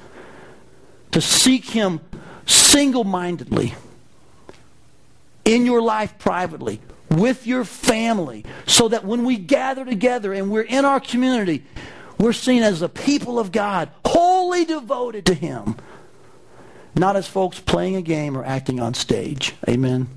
[1.10, 2.00] to seek Him
[2.46, 3.74] single mindedly
[5.44, 6.80] in your life privately,
[7.12, 11.64] with your family, so that when we gather together and we're in our community,
[12.18, 15.76] we're seen as the people of God, wholly devoted to Him.
[16.94, 19.54] Not as folks playing a game or acting on stage.
[19.68, 20.08] Amen.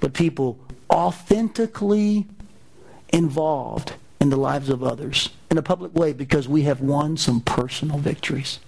[0.00, 0.58] But people
[0.90, 2.26] authentically
[3.10, 7.40] involved in the lives of others in a public way because we have won some
[7.40, 8.58] personal victories.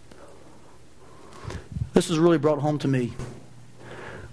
[1.94, 3.14] This has really brought home to me.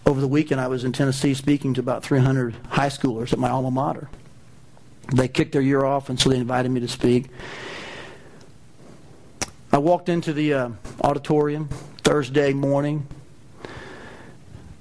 [0.05, 3.49] Over the weekend, I was in Tennessee speaking to about 300 high schoolers at my
[3.49, 4.09] alma mater.
[5.13, 7.29] They kicked their year off, and so they invited me to speak.
[9.71, 10.69] I walked into the uh,
[11.01, 11.69] auditorium
[12.03, 13.07] Thursday morning,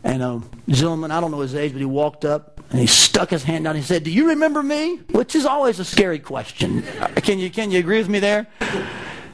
[0.04, 3.30] and a gentleman, I don't know his age, but he walked up and he stuck
[3.30, 3.70] his hand out.
[3.70, 6.82] And he said, "Do you remember me?" Which is always a scary question.
[7.16, 8.46] Can you can you agree with me there?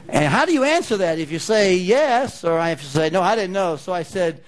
[0.07, 3.21] And how do you answer that if you say yes or if you say no?
[3.21, 3.75] I didn't know.
[3.75, 4.43] So I said,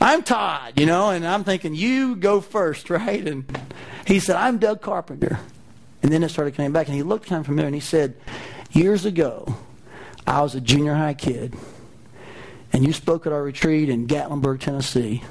[0.00, 3.26] "I'm Todd," you know, and I'm thinking you go first, right?
[3.26, 3.44] And
[4.06, 5.38] he said, "I'm Doug Carpenter."
[6.02, 8.16] And then it started coming back, and he looked kind of familiar, and he said,
[8.72, 9.56] "Years ago."
[10.26, 11.56] I was a junior high kid,
[12.72, 15.24] and you spoke at our retreat in Gatlinburg, Tennessee,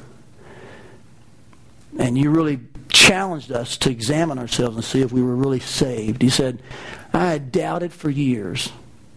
[1.97, 6.21] and you really challenged us to examine ourselves and see if we were really saved.
[6.21, 6.62] He said,
[7.13, 8.71] I had doubted for years,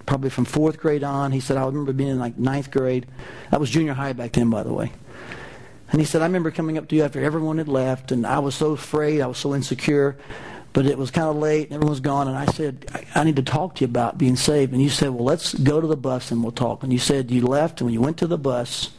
[0.07, 1.33] probably from fourth grade on.
[1.33, 3.07] He said, I remember being in like ninth grade.
[3.51, 4.93] That was junior high back then, by the way.
[5.93, 8.39] And he said, I remember coming up to you after everyone had left, and I
[8.41, 10.17] was so afraid, I was so insecure.
[10.73, 12.29] But it was kind of late and everyone was gone.
[12.29, 14.73] And I said, I, I need to talk to you about being saved.
[14.73, 16.83] And you said, well, let's go to the bus and we'll talk.
[16.83, 18.91] And you said you left and when you went to the bus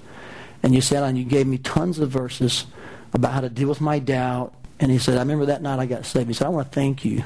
[0.62, 2.68] and you sat and you gave me tons of verses
[3.12, 4.54] about how to deal with my doubt.
[4.80, 6.28] And he said, I remember that night I got saved.
[6.28, 7.24] He said, I want to thank you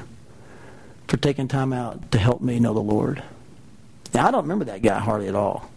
[1.08, 3.22] for taking time out to help me know the Lord.
[4.14, 5.70] Now, I don't remember that guy hardly at all.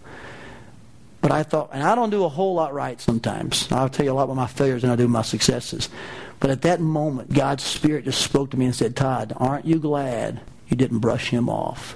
[1.21, 3.71] But I thought, and I don't do a whole lot right sometimes.
[3.71, 5.89] I'll tell you a lot about my failures than I do my successes.
[6.39, 9.77] But at that moment, God's Spirit just spoke to me and said, Todd, aren't you
[9.77, 11.95] glad you didn't brush him off?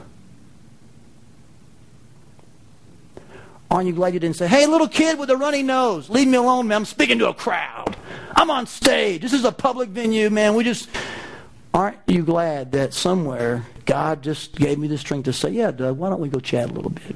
[3.72, 6.38] Aren't you glad you didn't say, hey, little kid with a runny nose, leave me
[6.38, 6.78] alone, man.
[6.78, 7.98] I'm speaking to a crowd.
[8.36, 9.22] I'm on stage.
[9.24, 10.54] This is a public venue, man.
[10.54, 10.88] We just.
[11.74, 15.98] Aren't you glad that somewhere God just gave me the strength to say, yeah, Doug,
[15.98, 17.16] why don't we go chat a little bit?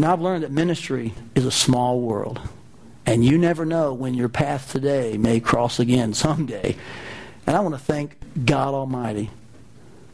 [0.00, 2.40] And I've learned that ministry is a small world.
[3.04, 6.74] And you never know when your path today may cross again someday.
[7.46, 9.28] And I want to thank God Almighty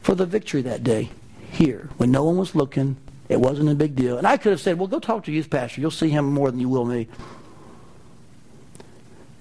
[0.02, 1.10] for the victory that day
[1.52, 2.96] here when no one was looking.
[3.28, 4.18] It wasn't a big deal.
[4.18, 5.80] And I could have said, well, go talk to youth pastor.
[5.80, 7.06] You'll see him more than you will me.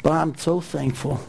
[0.03, 1.21] But I'm so thankful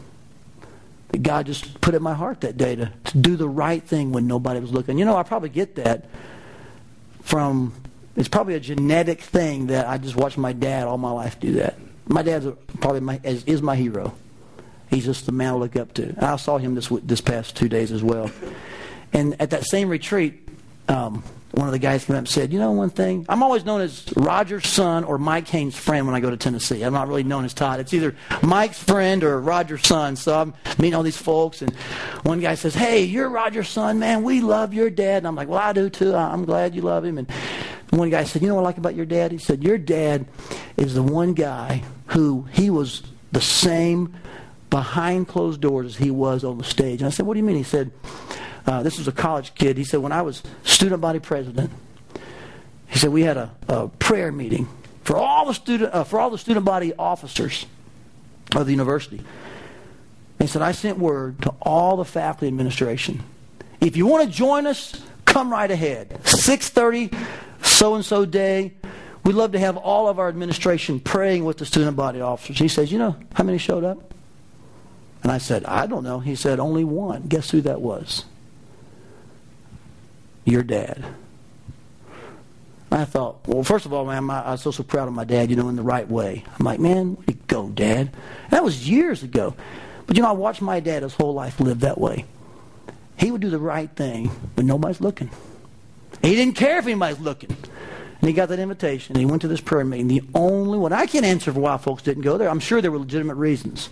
[1.07, 4.11] that God just put in my heart that day to, to do the right thing
[4.11, 4.99] when nobody was looking.
[4.99, 6.05] You know, I probably get that
[7.23, 7.73] from,
[8.17, 11.53] it's probably a genetic thing that I just watched my dad all my life do
[11.53, 11.77] that.
[12.07, 12.47] My dad's
[12.79, 14.13] probably my, is, is my hero.
[14.89, 16.15] He's just the man I look up to.
[16.19, 18.31] I saw him this this past two days as well.
[19.13, 20.47] And at that same retreat,
[20.87, 23.25] um, one of the guys came up and said, "You know one thing?
[23.27, 26.83] I'm always known as Roger's son or Mike Haynes' friend when I go to Tennessee.
[26.83, 27.79] I'm not really known as Todd.
[27.79, 30.15] It's either Mike's friend or Roger's son.
[30.15, 31.73] So I'm meeting all these folks, and
[32.23, 34.23] one guy says, "Hey, you're Roger's son, man.
[34.23, 36.15] We love your dad." And I'm like, "Well, I do too.
[36.15, 37.27] I'm glad you love him." And
[37.91, 39.31] one guy said, You know what I like about your dad?
[39.31, 40.25] He said, Your dad
[40.75, 44.15] is the one guy who he was the same
[44.69, 47.01] behind closed doors as he was on the stage.
[47.01, 47.55] And I said, What do you mean?
[47.55, 47.91] He said,
[48.65, 49.77] uh, This was a college kid.
[49.77, 51.71] He said, When I was student body president,
[52.87, 54.67] he said we had a, a prayer meeting
[55.03, 57.65] for all the student uh, for all the student body officers
[58.55, 59.17] of the university.
[59.17, 63.23] And he said I sent word to all the faculty administration.
[63.79, 66.09] If you want to join us, come right ahead.
[66.23, 67.15] 6:30
[67.77, 68.73] so and so day.
[69.23, 72.57] We'd love to have all of our administration praying with the student body officers.
[72.57, 74.13] He says, "You know how many showed up?"
[75.21, 78.25] And I said, "I don't know." He said, "Only one." Guess who that was?
[80.45, 81.03] Your dad.
[82.89, 85.49] I thought, well, first of all, man, I was so, so proud of my dad,
[85.49, 86.45] you know, in the right way.
[86.57, 88.11] I'm like, man, go, Dad?
[88.49, 89.55] That was years ago.
[90.05, 92.23] But, you know, I watched my dad his whole life live that way.
[93.17, 95.29] He would do the right thing when nobody's looking.
[96.21, 97.49] He didn't care if anybody's looking.
[97.49, 99.15] And he got that invitation.
[99.15, 100.07] And he went to this prayer meeting.
[100.07, 102.49] The only one, I can't answer for why folks didn't go there.
[102.49, 103.89] I'm sure there were legitimate reasons.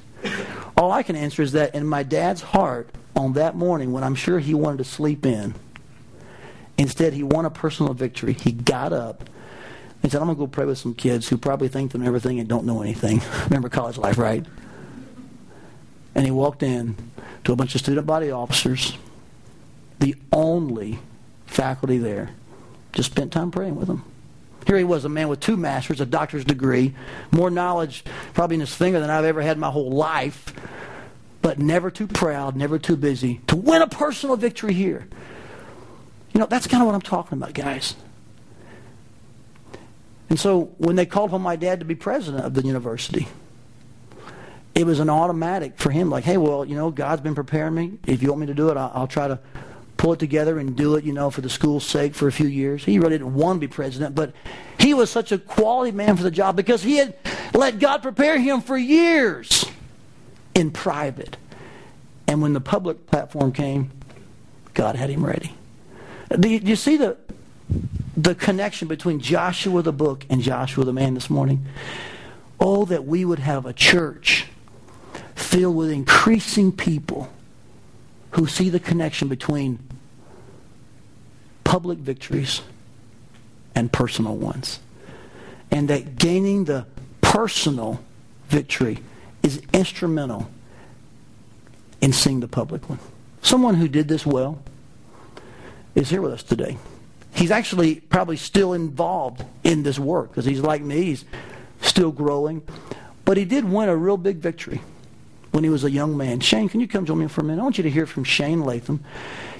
[0.77, 4.15] All I can answer is that in my dad's heart on that morning, when I'm
[4.15, 5.53] sure he wanted to sleep in,
[6.77, 8.33] Instead, he won a personal victory.
[8.33, 9.29] He got up
[10.03, 12.05] and said, I'm going to go pray with some kids who probably think they know
[12.05, 13.21] everything and don't know anything.
[13.45, 14.45] Remember college life, right?
[16.13, 16.95] And he walked in
[17.45, 18.97] to a bunch of student body officers,
[19.99, 20.99] the only
[21.45, 22.31] faculty there,
[22.93, 24.03] just spent time praying with them.
[24.67, 26.95] Here he was, a man with two masters, a doctor's degree,
[27.31, 28.03] more knowledge
[28.33, 30.53] probably in his finger than I've ever had in my whole life,
[31.41, 35.07] but never too proud, never too busy to win a personal victory here.
[36.33, 37.95] You know, that's kind of what I'm talking about, guys.
[40.29, 43.27] And so when they called for my dad to be president of the university,
[44.73, 47.99] it was an automatic for him, like, hey, well, you know, God's been preparing me.
[48.07, 49.39] If you want me to do it, I'll, I'll try to
[50.05, 52.45] pull it together and do it, you know, for the school's sake for a few
[52.45, 52.85] years.
[52.85, 54.33] He really didn't want to be president, but
[54.79, 57.17] he was such a quality man for the job because he had
[57.55, 59.65] let God prepare him for years
[60.53, 61.37] in private.
[62.27, 63.89] And when the public platform came,
[64.75, 65.55] God had him ready.
[66.39, 67.17] Do you, do you see the,
[68.15, 71.65] the connection between Joshua the book and Joshua the man this morning?
[72.59, 74.45] Oh, that we would have a church
[75.33, 77.33] filled with increasing people
[78.33, 79.79] who see the connection between
[81.65, 82.61] public victories
[83.75, 84.79] and personal ones.
[85.69, 86.85] And that gaining the
[87.19, 88.01] personal
[88.47, 88.99] victory
[89.43, 90.49] is instrumental
[91.99, 92.99] in seeing the public one.
[93.41, 94.61] Someone who did this well
[95.93, 96.77] is here with us today.
[97.33, 101.03] He's actually probably still involved in this work because he's like me.
[101.03, 101.25] He's
[101.81, 102.61] still growing.
[103.25, 104.79] But he did win a real big victory
[105.55, 106.41] when he was a young man.
[106.41, 107.61] Shane, can you come join me for a minute?
[107.61, 109.01] I want you to hear from Shane Latham.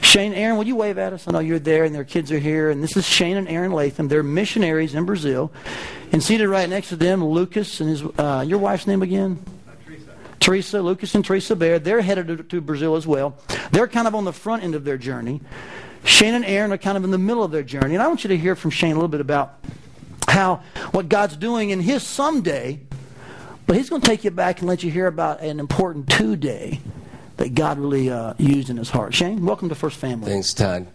[0.02, 1.26] Shane, Erin, will you wave at us?
[1.26, 2.70] I know you're there and their kids are here.
[2.70, 4.10] And this is Shane and Erin Latham.
[4.10, 5.54] They're missionaries in Brazil.
[6.12, 9.42] And seated right next to them, Lucas and his, uh, your wife's name again?
[9.86, 13.38] Teresa, Teresa, Lucas and Teresa Baird, they're headed to, to Brazil as well.
[13.72, 15.40] They're kind of on the front end of their journey.
[16.04, 17.96] Shane and Erin are kind of in the middle of their journey.
[17.96, 19.64] And I want you to hear from Shane a little bit about
[20.28, 22.82] how what God's doing in his someday,
[23.68, 26.36] but he's going to take you back and let you hear about an important two
[26.36, 26.80] day
[27.38, 29.14] that God really uh, used in his heart.
[29.14, 30.32] Shane, welcome to First Family.
[30.32, 30.88] Thanks, Todd.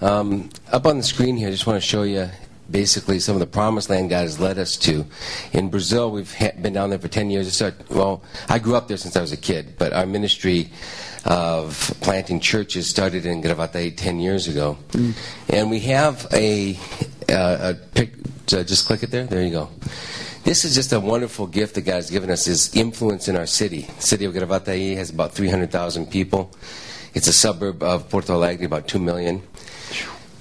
[0.00, 2.28] Um, up on the screen here, I just want to show you
[2.70, 5.04] basically some of the promised land God has led us to.
[5.52, 7.62] In Brazil, we've been down there for 10 years.
[7.90, 10.70] Well, I grew up there since I was a kid, but our ministry
[11.24, 14.78] of planting churches started in Gravataí 10 years ago.
[14.92, 15.14] Mm.
[15.50, 16.76] And we have a,
[17.28, 18.14] uh, a pic,
[18.52, 19.68] uh, just click it there, there you go.
[20.44, 23.46] This is just a wonderful gift that God has given us, is influence in our
[23.46, 23.82] city.
[23.82, 26.50] The city of Gravataí has about 300,000 people.
[27.14, 29.42] It's a suburb of Porto Alegre, about 2 million.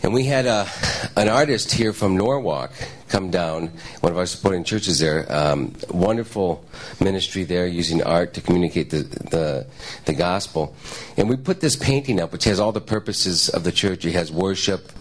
[0.02, 0.68] And we had a,
[1.16, 2.72] an artist here from Norwalk
[3.10, 3.68] come down,
[4.00, 5.32] one of our supporting churches there.
[5.32, 6.66] Um, wonderful
[7.00, 9.68] ministry there using art to communicate the, the,
[10.06, 10.76] the, gospel.
[11.16, 14.04] And we put this painting up, which has all the purposes of the church.
[14.06, 14.92] It has worship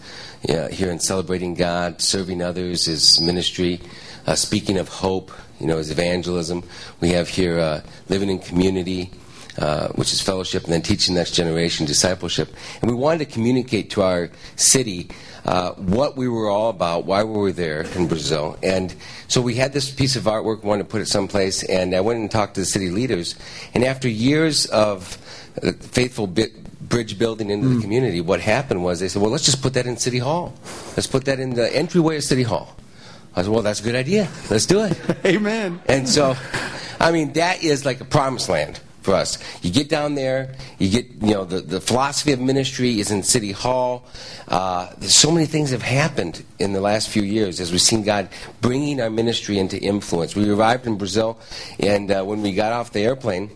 [0.47, 3.79] yeah, here in celebrating God, serving others His ministry,
[4.25, 6.63] uh, speaking of hope, you know, is evangelism.
[6.99, 9.11] We have here uh, living in community.
[9.57, 12.55] Uh, which is fellowship, and then teaching the next generation discipleship.
[12.81, 15.09] And we wanted to communicate to our city
[15.43, 18.57] uh, what we were all about, why we were there in Brazil.
[18.63, 18.95] And
[19.27, 22.19] so we had this piece of artwork, wanted to put it someplace, and I went
[22.19, 23.35] and talked to the city leaders.
[23.73, 25.17] And after years of
[25.61, 26.53] uh, faithful bit,
[26.87, 29.85] bridge building into the community, what happened was they said, well, let's just put that
[29.85, 30.53] in City Hall.
[30.95, 32.75] Let's put that in the entryway of City Hall.
[33.35, 34.27] I said, well, that's a good idea.
[34.49, 34.99] Let's do it.
[35.25, 35.81] Amen.
[35.87, 36.35] And so,
[36.99, 39.37] I mean, that is like a promised land for us.
[39.61, 43.23] You get down there, you get, you know, the, the philosophy of ministry is in
[43.23, 44.05] City Hall.
[44.47, 48.03] Uh, there's so many things have happened in the last few years as we've seen
[48.03, 48.29] God
[48.61, 50.35] bringing our ministry into influence.
[50.35, 51.39] We arrived in Brazil,
[51.79, 53.49] and uh, when we got off the airplane,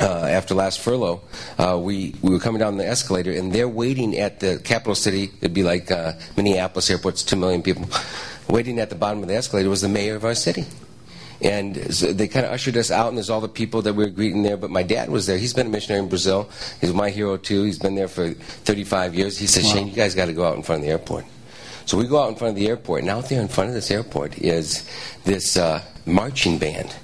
[0.00, 1.20] uh, after last furlough,
[1.58, 5.30] uh, we, we were coming down the escalator, and they're waiting at the capital city.
[5.40, 7.86] It'd be like uh, Minneapolis airport's 2 million people.
[8.52, 10.66] Waiting at the bottom of the escalator was the mayor of our city.
[11.40, 14.04] And so they kind of ushered us out, and there's all the people that we
[14.04, 14.58] were greeting there.
[14.58, 15.38] But my dad was there.
[15.38, 16.50] He's been a missionary in Brazil.
[16.78, 17.62] He's my hero, too.
[17.62, 19.38] He's been there for 35 years.
[19.38, 19.72] He said, wow.
[19.72, 21.24] Shane, you guys got to go out in front of the airport.
[21.86, 23.74] So we go out in front of the airport, and out there in front of
[23.74, 24.86] this airport is
[25.24, 26.94] this uh, marching band.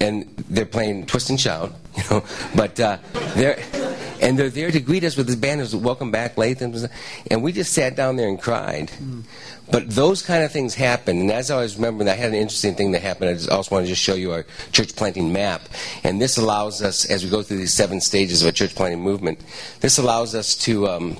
[0.00, 2.98] And they're playing Twist and Shout, you know, but uh,
[3.34, 3.60] they're
[4.20, 6.74] and they're there to greet us with this banners, "Welcome back, Latham,"
[7.30, 8.90] and we just sat down there and cried.
[9.02, 9.24] Mm.
[9.70, 12.74] But those kind of things happen, and as I was remembering, I had an interesting
[12.74, 13.30] thing that happened.
[13.30, 15.62] I just also want to just show you our church planting map,
[16.02, 19.00] and this allows us, as we go through these seven stages of a church planting
[19.00, 19.40] movement,
[19.80, 20.88] this allows us to.
[20.88, 21.16] Um,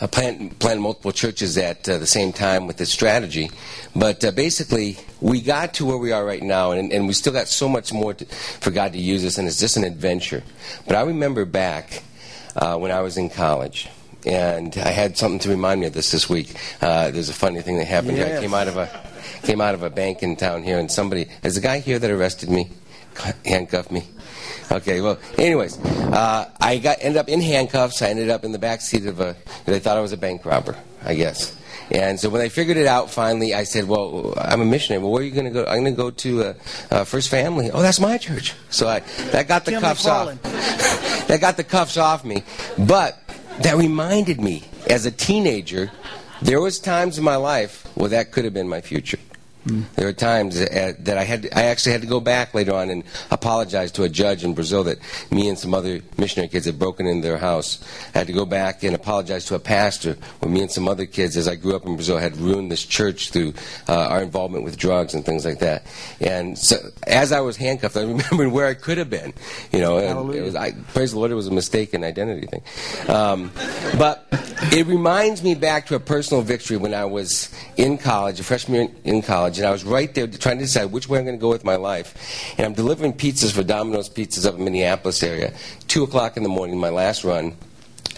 [0.00, 3.50] uh, plant, plant multiple churches at uh, the same time with this strategy.
[3.94, 7.32] But uh, basically, we got to where we are right now, and, and we still
[7.32, 10.42] got so much more to, for God to use us, and it's just an adventure.
[10.86, 12.02] But I remember back
[12.56, 13.88] uh, when I was in college.
[14.26, 16.54] And I had something to remind me of this this week.
[16.82, 18.28] Uh, there's a funny thing that happened yes.
[18.28, 18.36] here.
[18.36, 19.10] I came out of a
[19.44, 22.10] came out of a bank in town here, and somebody, there's a guy here that
[22.10, 22.68] arrested me,
[23.46, 24.04] handcuffed me.
[24.70, 28.02] Okay, well, anyways, uh, I got ended up in handcuffs.
[28.02, 29.36] I ended up in the back seat of a.
[29.64, 31.56] They thought I was a bank robber, I guess.
[31.90, 35.02] And so when I figured it out, finally, I said, "Well, I'm a missionary.
[35.02, 35.64] Well, where are you going to go?
[35.64, 36.54] I'm going to go to uh,
[36.90, 37.70] uh, First Family.
[37.72, 38.54] Oh, that's my church.
[38.68, 39.00] So I
[39.32, 40.40] that got the cuffs off.
[40.42, 42.44] that got the cuffs off me.
[42.78, 43.18] But
[43.62, 45.90] that reminded me, as a teenager,
[46.42, 49.18] there was times in my life where that could have been my future.
[49.66, 49.84] Mm.
[49.94, 52.88] There were times that, that I had, I actually had to go back later on
[52.88, 54.98] and apologize to a judge in Brazil that
[55.30, 57.82] me and some other missionary kids had broken into their house.
[58.14, 61.04] I had to go back and apologize to a pastor when me and some other
[61.04, 63.52] kids, as I grew up in Brazil, had ruined this church through
[63.88, 65.86] uh, our involvement with drugs and things like that.
[66.20, 69.34] And so, as I was handcuffed, I remembered where I could have been.
[69.72, 72.62] You know, and it was, I, praise the Lord, it was a mistaken identity thing.
[73.08, 73.50] Um,
[73.98, 74.26] but
[74.72, 78.94] it reminds me back to a personal victory when I was in college, a freshman
[79.04, 81.36] in college college, and I was right there trying to decide which way I'm going
[81.36, 82.54] to go with my life.
[82.56, 85.52] And I'm delivering pizzas for Domino's Pizzas up in Minneapolis area.
[85.88, 87.56] Two o'clock in the morning, my last run,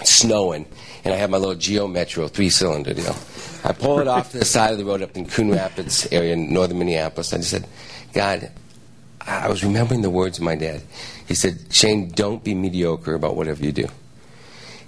[0.05, 0.66] snowing,
[1.05, 3.16] and I have my little Geo Metro three-cylinder deal.
[3.64, 6.33] I pull it off to the side of the road up in Coon Rapids area
[6.33, 7.33] in northern Minneapolis.
[7.33, 7.66] I just said,
[8.12, 8.51] God,
[9.20, 10.83] I was remembering the words of my dad.
[11.28, 13.87] He said, Shane, don't be mediocre about whatever you do.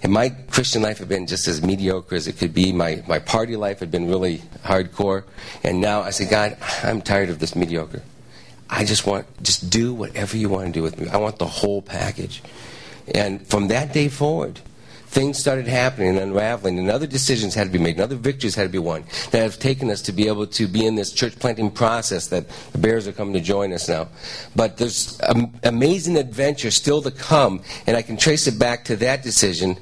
[0.05, 2.73] And my Christian life had been just as mediocre as it could be.
[2.73, 5.25] My, my party life had been really hardcore.
[5.65, 8.03] And now I said, God, I'm tired of this mediocre.
[8.69, 11.09] I just want, just do whatever you want to do with me.
[11.09, 12.43] I want the whole package.
[13.15, 14.61] And from that day forward,
[15.07, 18.55] things started happening and unraveling, and other decisions had to be made, and other victories
[18.55, 21.13] had to be won that have taken us to be able to be in this
[21.13, 24.09] church planting process that the Bears are coming to join us now.
[24.57, 25.21] But there's
[25.63, 29.79] amazing adventure still to come, and I can trace it back to that decision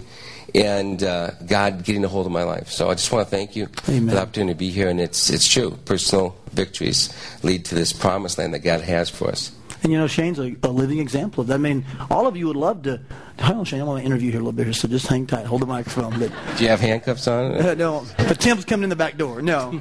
[0.55, 2.69] and uh, God getting a hold of my life.
[2.69, 4.09] So I just want to thank you Amen.
[4.09, 4.89] for the opportunity to be here.
[4.89, 5.79] And it's, it's true.
[5.85, 9.53] Personal victories lead to this promised land that God has for us.
[9.83, 11.55] And you know, Shane's a, a, living example of that.
[11.55, 13.01] I mean, all of you would love to.
[13.41, 13.81] Hold on, Shane.
[13.81, 15.45] I want to interview here a little bit, so just hang tight.
[15.47, 16.19] Hold the microphone.
[16.21, 17.57] But do you have handcuffs on?
[17.57, 19.43] Uh, no, but Tim's coming in the back door.
[19.43, 19.79] No,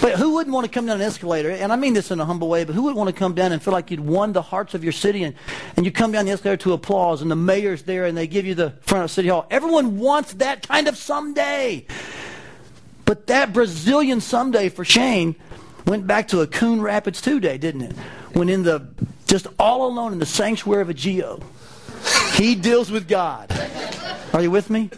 [0.00, 1.50] but who wouldn't want to come down an escalator?
[1.50, 2.64] And I mean this in a humble way.
[2.64, 4.82] But who would want to come down and feel like you'd won the hearts of
[4.82, 5.36] your city, and
[5.76, 8.44] and you come down the escalator to applause, and the mayor's there, and they give
[8.44, 9.46] you the front of City Hall.
[9.50, 11.86] Everyone wants that kind of someday.
[13.04, 15.36] But that Brazilian someday for Shane
[15.86, 17.96] went back to a Coon Rapids two day, didn't it?
[18.34, 18.86] When in the
[19.26, 21.40] just all alone in the sanctuary of a geo,
[22.34, 23.50] he deals with God.
[24.32, 24.90] Are you with me?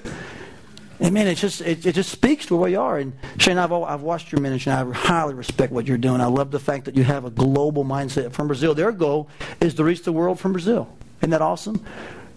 [1.01, 2.99] And man, it just it, it just speaks to where you are.
[2.99, 6.21] And Shane, I've I've watched your ministry, and I highly respect what you're doing.
[6.21, 8.75] I love the fact that you have a global mindset from Brazil.
[8.75, 9.29] Their goal
[9.61, 10.89] is to reach the world from Brazil.
[11.21, 11.85] Isn't that awesome?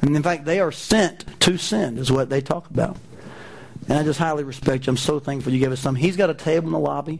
[0.01, 2.97] And in fact, they are sent to send, is what they talk about.
[3.87, 4.91] And I just highly respect you.
[4.91, 5.95] I'm so thankful you gave us some.
[5.95, 7.19] He's got a table in the lobby.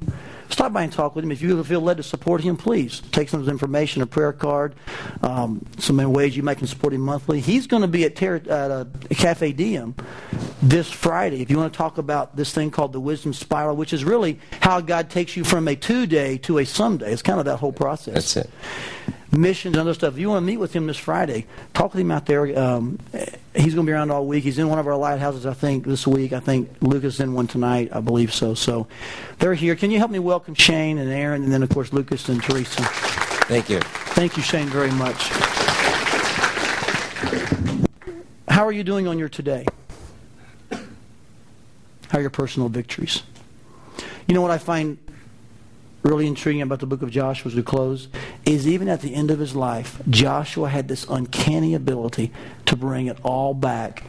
[0.49, 1.31] Stop by and talk with him.
[1.31, 4.33] If you feel led to support him, please take some of his information, a prayer
[4.33, 4.75] card,
[5.21, 7.39] um, some ways you might can support him monthly.
[7.39, 9.95] He's going to be at, Ter- at uh, Cafe Diem
[10.61, 11.41] this Friday.
[11.41, 14.39] If you want to talk about this thing called the Wisdom Spiral, which is really
[14.61, 17.11] how God takes you from a two-day to a someday.
[17.11, 18.13] It's kind of that whole process.
[18.13, 18.49] That's it
[19.31, 20.13] missions and other stuff.
[20.13, 22.57] If you want to meet with him this Friday, talk with him out there.
[22.57, 22.99] Um,
[23.55, 24.43] he's going to be around all week.
[24.43, 26.33] He's in one of our lighthouses, I think, this week.
[26.33, 28.53] I think Lucas in one tonight, I believe so.
[28.53, 28.87] So
[29.39, 29.75] they're here.
[29.75, 32.83] Can you help me welcome Shane and Erin, and then, of course, Lucas and Teresa?
[32.83, 33.79] Thank you.
[33.79, 35.29] Thank you, Shane, very much.
[38.47, 39.65] How are you doing on your today?
[40.71, 43.23] How are your personal victories?
[44.27, 44.97] You know what I find
[46.03, 48.07] really intriguing about the book of Joshua as we close
[48.47, 52.31] is even at the end of his life, Joshua had this uncanny ability
[52.65, 54.03] to bring it all back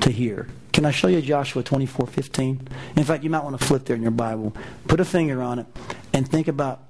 [0.00, 0.48] to here.
[0.72, 2.68] Can I show you Joshua 24:15?
[2.96, 4.54] In fact, you might want to flip there in your Bible.
[4.86, 5.66] Put a finger on it
[6.12, 6.87] and think about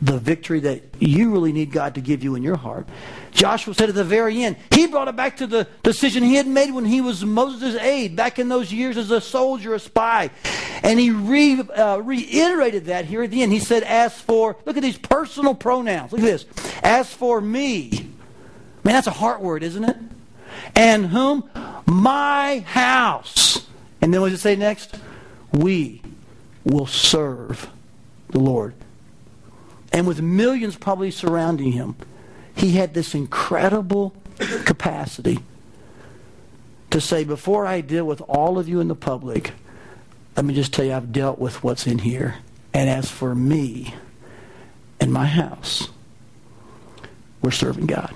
[0.00, 2.86] the victory that you really need God to give you in your heart.
[3.32, 6.46] Joshua said at the very end, he brought it back to the decision he had
[6.46, 10.30] made when he was Moses' aide back in those years as a soldier, a spy.
[10.82, 13.52] And he re, uh, reiterated that here at the end.
[13.52, 16.12] He said, as for, look at these personal pronouns.
[16.12, 16.46] Look at this.
[16.82, 17.90] As for me.
[18.84, 19.96] Man, that's a heart word, isn't it?
[20.74, 21.48] And whom?
[21.86, 23.66] My house.
[24.00, 24.94] And then what does it say next?
[25.52, 26.02] We
[26.64, 27.70] will serve
[28.30, 28.74] the Lord
[29.96, 31.96] and with millions probably surrounding him,
[32.54, 34.14] he had this incredible
[34.66, 35.38] capacity
[36.90, 39.52] to say, before I deal with all of you in the public,
[40.36, 42.34] let me just tell you, I've dealt with what's in here.
[42.74, 43.94] And as for me
[45.00, 45.88] and my house,
[47.40, 48.14] we're serving God.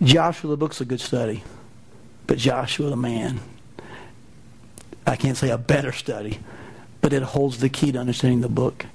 [0.00, 1.42] Joshua, the book's a good study,
[2.28, 3.40] but Joshua, the man,
[5.04, 6.38] I can't say a better study,
[7.00, 8.86] but it holds the key to understanding the book.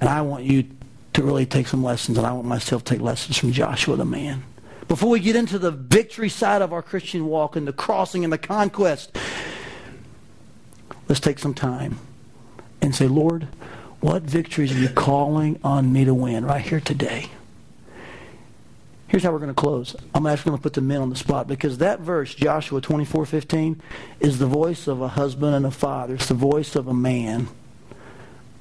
[0.00, 0.64] And I want you
[1.12, 4.04] to really take some lessons, and I want myself to take lessons from Joshua the
[4.04, 4.42] man.
[4.88, 8.32] Before we get into the victory side of our Christian walk and the crossing and
[8.32, 9.16] the conquest,
[11.08, 11.98] let's take some time
[12.80, 13.46] and say, Lord,
[14.00, 17.28] what victories are you calling on me to win right here today?
[19.08, 19.94] Here's how we're going to close.
[20.14, 23.80] I'm actually going to put the men on the spot because that verse, Joshua 24:15,
[24.20, 26.14] is the voice of a husband and a father.
[26.14, 27.48] It's the voice of a man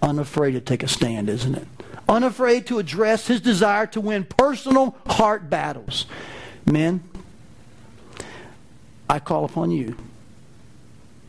[0.02, 1.68] unafraid to take a stand, isn't it?
[2.08, 6.06] Unafraid to address his desire to win personal heart battles.
[6.66, 7.04] Men,
[9.10, 9.96] I call upon you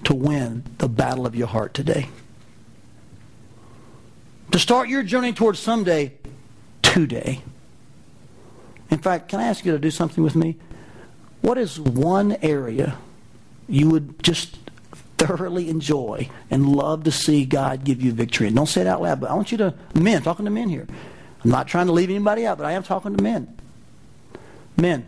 [0.05, 2.09] to win the battle of your heart today.
[4.53, 6.13] To start your journey towards someday,
[6.83, 7.43] today.
[8.91, 10.57] In fact, can I ask you to do something with me?
[11.41, 12.99] What is one area
[13.69, 14.57] you would just
[15.21, 18.47] thoroughly enjoy and love to see God give you victory.
[18.47, 20.71] And don't say it out loud, but I want you to, men, talking to men
[20.71, 20.87] here.
[21.45, 23.55] I'm not trying to leave anybody out, but I am talking to men.
[24.79, 25.07] Men,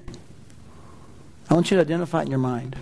[1.49, 2.77] I want you to identify it in your mind.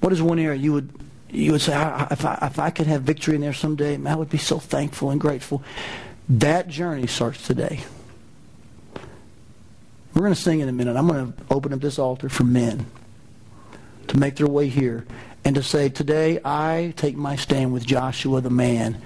[0.00, 0.90] What is one area you would
[1.30, 1.72] you would say,
[2.12, 5.10] if I, if I could have victory in there someday, I would be so thankful
[5.10, 5.64] and grateful.
[6.28, 7.80] That journey starts today.
[10.14, 10.96] We're going to sing in a minute.
[10.96, 12.86] I'm going to open up this altar for men
[14.08, 15.06] to make their way here
[15.44, 19.00] and to say, Today I take my stand with Joshua the man,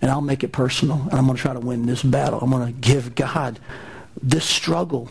[0.00, 2.40] and I'll make it personal, and I'm going to try to win this battle.
[2.40, 3.58] I'm going to give God
[4.20, 5.10] this struggle.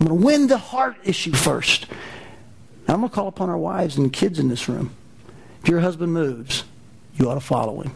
[0.00, 1.86] I'm going to win the heart issue first.
[1.88, 4.94] And I'm going to call upon our wives and kids in this room.
[5.62, 6.64] If your husband moves,
[7.14, 7.94] you ought to follow him.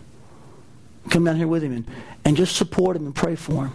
[1.11, 1.87] Come down here with him and,
[2.25, 3.73] and just support him and pray for him.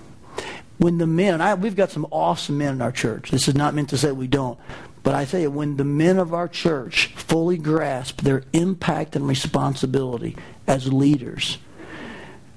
[0.77, 3.31] When the men, I, we've got some awesome men in our church.
[3.31, 4.59] This is not meant to say we don't.
[5.03, 10.37] But I you, when the men of our church fully grasp their impact and responsibility
[10.65, 11.57] as leaders,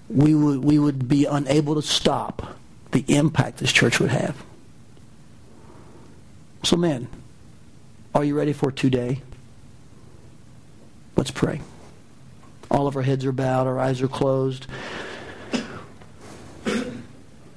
[0.09, 2.57] we would, we would be unable to stop
[2.93, 4.37] the impact this church would have.
[6.63, 7.09] So, men,
[8.15, 9.23] are you ready for today?
[11.17, 11.61] Let's pray.
[12.71, 14.67] All of our heads are bowed, our eyes are closed.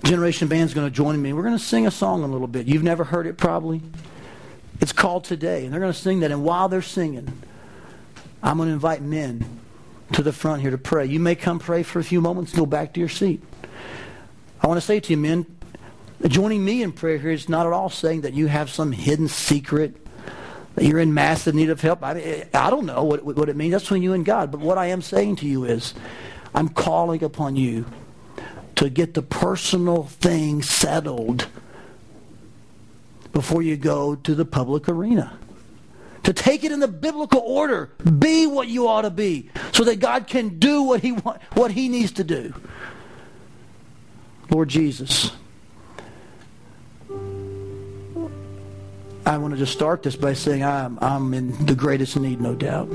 [0.03, 1.33] Generation Band's going to join me.
[1.33, 2.67] We're going to sing a song a little bit.
[2.67, 3.81] You've never heard it probably.
[4.79, 5.63] It's called Today.
[5.65, 6.31] And they're going to sing that.
[6.31, 7.41] And while they're singing,
[8.41, 9.59] I'm going to invite men
[10.13, 11.05] to the front here to pray.
[11.05, 13.43] You may come pray for a few moments go back to your seat.
[14.61, 15.45] I want to say to you, men,
[16.27, 19.27] joining me in prayer here is not at all saying that you have some hidden
[19.27, 19.95] secret,
[20.75, 22.03] that you're in massive need of help.
[22.03, 23.73] I, mean, I don't know what, what it means.
[23.73, 24.51] That's between you and God.
[24.51, 25.93] But what I am saying to you is,
[26.55, 27.85] I'm calling upon you
[28.75, 31.47] to get the personal thing settled
[33.31, 35.37] before you go to the public arena.
[36.23, 37.91] To take it in the biblical order.
[38.19, 41.71] Be what you ought to be so that God can do what he, want, what
[41.71, 42.53] he needs to do.
[44.49, 45.31] Lord Jesus,
[49.25, 52.55] I want to just start this by saying I'm, I'm in the greatest need, no
[52.55, 52.89] doubt.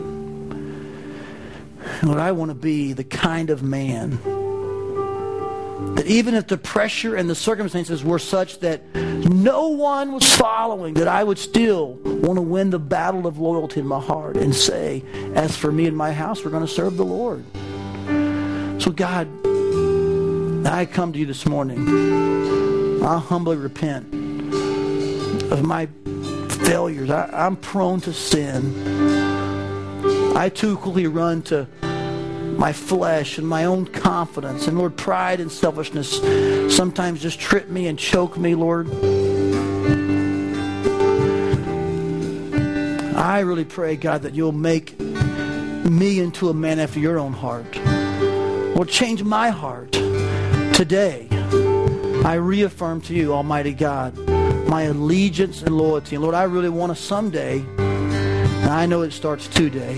[2.02, 4.18] Lord, I want to be the kind of man
[5.96, 10.94] that even if the pressure and the circumstances were such that no one was following,
[10.94, 14.54] that I would still want to win the battle of loyalty in my heart and
[14.54, 15.02] say,
[15.34, 17.44] as for me and my house, we're going to serve the Lord.
[18.82, 19.28] So, God,
[20.66, 23.02] I come to you this morning.
[23.04, 24.12] I humbly repent
[25.52, 25.88] of my
[26.64, 27.10] failures.
[27.10, 28.74] I, am prone to sin.
[30.36, 31.68] I too quickly run to
[32.58, 34.66] my flesh and my own confidence.
[34.66, 36.20] And Lord, pride and selfishness
[36.74, 38.88] sometimes just trip me and choke me, Lord.
[43.16, 47.76] I really pray, God, that you'll make me into a man after your own heart.
[48.74, 49.92] Lord, change my heart
[50.74, 51.28] today.
[52.24, 54.16] I reaffirm to you, Almighty God,
[54.68, 56.16] my allegiance and loyalty.
[56.16, 59.96] And Lord, I really want to someday, and I know it starts today,